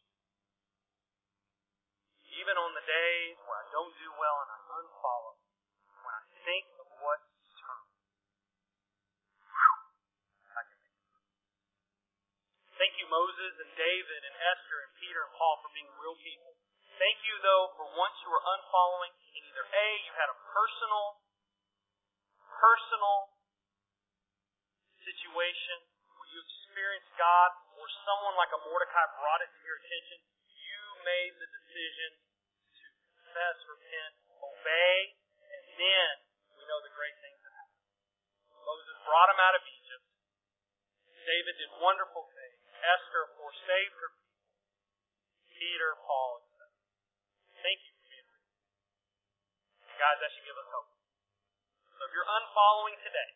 Even 2.37 2.53
on 2.53 2.69
the 2.77 2.85
days 2.85 3.35
where 3.49 3.57
I 3.57 3.65
don't 3.73 3.97
do 3.97 4.13
well 4.13 4.37
and 4.45 4.49
I 4.53 4.59
unfollow, 4.77 5.41
when 6.05 6.13
I 6.13 6.23
think 6.45 6.69
of 6.77 6.87
what's 7.01 7.33
eternal, 7.49 7.89
I 10.55 10.61
can 10.67 10.79
make 10.85 10.99
it. 11.01 11.15
Thank 12.77 12.93
you, 12.99 13.04
Moses 13.15 13.53
and 13.63 13.71
David 13.79 14.21
and 14.27 14.35
Esther 14.43 14.77
and 14.83 14.91
Peter 14.99 15.23
and 15.23 15.31
Paul 15.39 15.55
for 15.63 15.71
being 15.71 15.87
real 16.03 16.19
people. 16.19 16.51
Thank 16.99 17.23
you, 17.23 17.35
though, 17.39 17.71
for 17.79 17.87
once 17.95 18.11
you 18.19 18.27
were 18.27 18.43
unfollowing, 18.43 19.15
in 19.39 19.41
either 19.47 19.63
A, 19.71 19.87
you 20.03 20.11
had 20.19 20.27
a 20.27 20.37
personal, 20.51 21.23
personal 22.43 23.31
situation 24.99 25.79
where 26.19 26.27
you 26.27 26.43
experienced 26.43 27.07
God, 27.15 27.55
or 27.79 27.87
someone 28.03 28.35
like 28.35 28.51
a 28.51 28.59
Mordecai 28.67 29.07
brought 29.15 29.39
it 29.47 29.47
to 29.47 29.61
your 29.63 29.79
attention, 29.79 30.19
you 30.51 30.79
made 31.07 31.39
the 31.39 31.47
decision 31.55 32.11
to 32.19 32.85
confess, 33.15 33.55
repent, 33.63 34.13
obey, 34.43 34.95
and 35.39 35.63
then 35.79 36.11
we 36.59 36.67
know 36.67 36.83
the 36.83 36.91
great 36.91 37.15
things 37.23 37.39
that 37.47 37.53
happened. 37.63 37.79
Moses 38.59 38.95
brought 39.07 39.31
him 39.31 39.39
out 39.39 39.55
of 39.55 39.63
Egypt. 39.63 40.03
David 41.23 41.55
did 41.63 41.71
wonderful. 41.79 42.34
Esther, 42.85 43.21
of 43.25 43.31
course, 43.41 43.57
saved 43.65 43.95
her 43.97 44.09
people. 44.13 44.25
Peter, 45.55 45.95
Paul, 46.05 46.43
etc. 46.45 46.69
Thank 47.63 47.79
you 47.81 47.91
for 47.95 48.05
being 48.05 48.27
with 48.29 48.43
me. 48.45 48.53
Guys, 49.97 50.17
that 50.21 50.29
should 50.35 50.45
give 50.45 50.59
us 50.59 50.69
hope. 50.69 50.91
So 51.95 52.01
if 52.05 52.11
you're 52.11 52.27
unfollowing 52.27 52.99
today, 53.01 53.31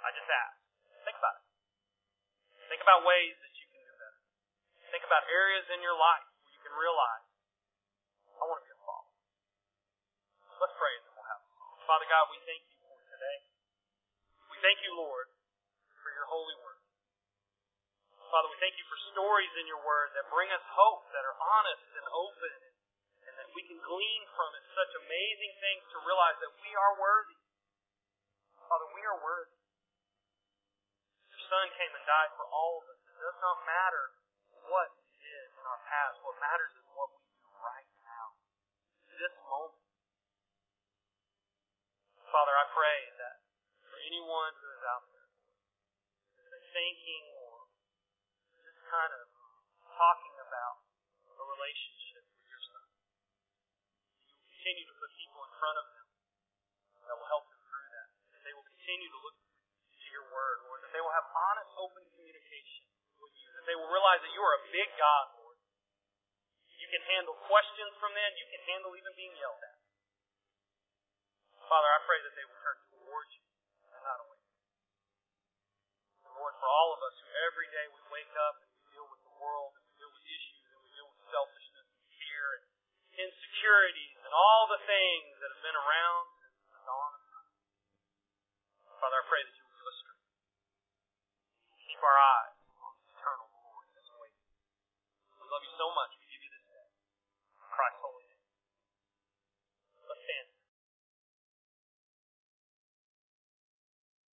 I 0.00 0.08
just 0.16 0.26
ask, 0.26 0.56
think 1.04 1.14
about 1.20 1.36
it. 1.38 1.46
Think 2.72 2.80
about 2.80 3.04
ways 3.04 3.36
that 3.36 3.52
you 3.52 3.66
can 3.68 3.84
do 3.84 3.94
better. 4.00 4.20
Think 4.88 5.04
about 5.04 5.28
areas 5.28 5.68
in 5.68 5.84
your 5.84 5.94
life 5.94 6.24
where 6.40 6.50
you 6.56 6.60
can 6.64 6.72
realize, 6.72 7.26
I 8.40 8.48
want 8.48 8.64
to 8.64 8.66
be 8.66 8.72
a 8.72 8.80
follower. 8.80 9.14
Let's 10.56 10.76
pray 10.80 10.92
and 10.96 11.04
then 11.04 11.12
we'll 11.20 11.28
have 11.28 11.42
a. 11.44 11.50
Father 11.84 12.08
God, 12.08 12.32
we 12.32 12.40
thank 12.48 12.64
you 12.64 12.80
for 12.88 12.96
today. 13.12 13.38
We 14.48 14.56
thank 14.64 14.80
you, 14.80 14.96
Lord, 14.96 15.28
for 16.00 16.08
your 16.16 16.24
holy 16.32 16.56
word. 16.64 16.79
Father, 18.30 18.46
we 18.46 18.62
thank 18.62 18.78
you 18.78 18.86
for 18.86 18.94
stories 19.10 19.50
in 19.58 19.66
your 19.66 19.82
word 19.82 20.14
that 20.14 20.30
bring 20.30 20.46
us 20.54 20.62
hope, 20.70 21.02
that 21.10 21.26
are 21.26 21.34
honest 21.34 21.82
and 21.98 22.06
open, 22.14 22.56
and 23.26 23.34
that 23.42 23.50
we 23.58 23.66
can 23.66 23.74
glean 23.82 24.22
from 24.38 24.54
it 24.54 24.62
such 24.70 24.92
amazing 25.02 25.52
things 25.58 25.82
to 25.90 25.98
realize 26.06 26.38
that 26.38 26.54
we 26.62 26.70
are 26.70 26.94
worthy. 26.94 27.34
Father, 28.70 28.86
we 28.94 29.02
are 29.02 29.18
worthy. 29.18 29.58
Your 31.26 31.42
Son 31.42 31.74
came 31.74 31.90
and 31.90 32.06
died 32.06 32.30
for 32.38 32.46
all 32.46 32.78
of 32.78 32.94
us. 32.94 33.02
It 33.02 33.18
does 33.18 33.38
not 33.42 33.66
matter 33.66 34.14
what 34.62 34.94
is 34.94 35.50
in 35.50 35.66
our 35.66 35.82
past. 35.90 36.22
What 36.22 36.38
matters 36.38 36.70
is 36.78 36.86
what 36.94 37.10
we 37.10 37.26
do 37.34 37.50
right 37.58 37.90
now, 38.06 38.26
this 39.10 39.34
moment. 39.42 39.82
Father, 42.30 42.54
I 42.54 42.66
pray 42.70 42.98
that 43.26 43.42
for 43.90 43.98
anyone 44.06 44.54
who 44.54 44.70
is 44.70 44.82
out 44.86 45.02
there, 45.10 45.34
thinking 46.70 47.39
kind 48.90 49.12
of 49.14 49.22
talking 49.86 50.36
about 50.42 50.82
a 51.30 51.44
relationship 51.46 52.26
with 52.26 52.42
your 52.50 52.58
Son, 52.58 52.86
you 54.26 54.34
will 54.34 54.50
continue 54.50 54.84
to 54.90 54.94
put 54.98 55.10
people 55.14 55.40
in 55.46 55.52
front 55.62 55.78
of 55.78 55.86
them 55.94 56.06
that 57.06 57.14
will 57.14 57.30
help 57.30 57.46
them 57.46 57.62
through 57.70 57.88
that. 57.94 58.08
That 58.34 58.42
they 58.42 58.54
will 58.54 58.66
continue 58.66 59.10
to 59.14 59.20
look 59.22 59.36
to 59.38 60.08
your 60.10 60.26
word, 60.26 60.56
Lord. 60.66 60.82
That 60.82 60.90
they 60.90 60.98
will 60.98 61.14
have 61.14 61.26
honest, 61.30 61.70
open 61.78 62.02
communication 62.02 62.82
with 63.22 63.34
you. 63.38 63.48
That 63.62 63.66
they 63.70 63.78
will 63.78 63.90
realize 63.94 64.26
that 64.26 64.34
you 64.34 64.42
are 64.42 64.56
a 64.58 64.64
big 64.74 64.90
God, 64.98 65.26
Lord. 65.38 65.58
You 66.74 66.88
can 66.90 67.06
handle 67.06 67.36
questions 67.46 67.94
from 68.02 68.10
them. 68.10 68.30
You 68.34 68.48
can 68.50 68.62
handle 68.74 68.90
even 68.98 69.12
being 69.14 69.36
yelled 69.38 69.62
at. 69.62 69.78
Father, 71.70 71.90
I 71.94 72.00
pray 72.02 72.18
that 72.26 72.34
they 72.34 72.42
will 72.42 72.58
turn 72.58 72.78
towards 72.90 73.30
you 73.38 73.46
and 73.94 74.02
not 74.02 74.18
away. 74.18 74.42
Lord, 76.40 76.54
for 76.56 76.66
all 76.66 76.90
of 76.96 77.00
us 77.04 77.14
who 77.20 77.28
every 77.52 77.68
day 77.70 77.86
we 77.94 78.00
wake 78.10 78.32
up 78.32 78.58
and 78.64 78.69
world, 79.40 79.72
and 79.74 79.82
we 79.88 79.92
deal 79.96 80.12
with 80.12 80.26
issues, 80.28 80.64
and 80.68 80.78
we 80.84 80.90
deal 80.92 81.08
with 81.08 81.20
selfishness, 81.32 81.88
and 81.96 82.04
fear, 82.20 82.44
and 82.60 82.64
insecurities, 83.16 84.20
and 84.20 84.32
all 84.36 84.68
the 84.68 84.80
things 84.84 85.32
that 85.40 85.48
have 85.48 85.64
been 85.64 85.78
around 85.80 86.24
since 86.44 86.60
the 86.68 86.80
dawn 86.84 87.10
of 87.16 87.22
time. 87.24 87.56
Father, 89.00 89.16
I 89.16 89.24
pray 89.32 89.40
that 89.40 89.54
you 89.56 89.64
would 89.64 89.76
give 89.80 89.88
us 89.88 89.96
strength. 90.04 90.28
Keep 91.88 92.00
our 92.04 92.18
eyes 92.20 92.60
on 92.84 92.92
the 93.00 93.08
eternal 93.16 93.48
glory 93.48 93.88
that's 93.96 94.12
waiting. 94.20 94.44
We 95.40 95.48
love 95.48 95.64
you 95.64 95.74
so 95.80 95.88
much. 95.96 96.19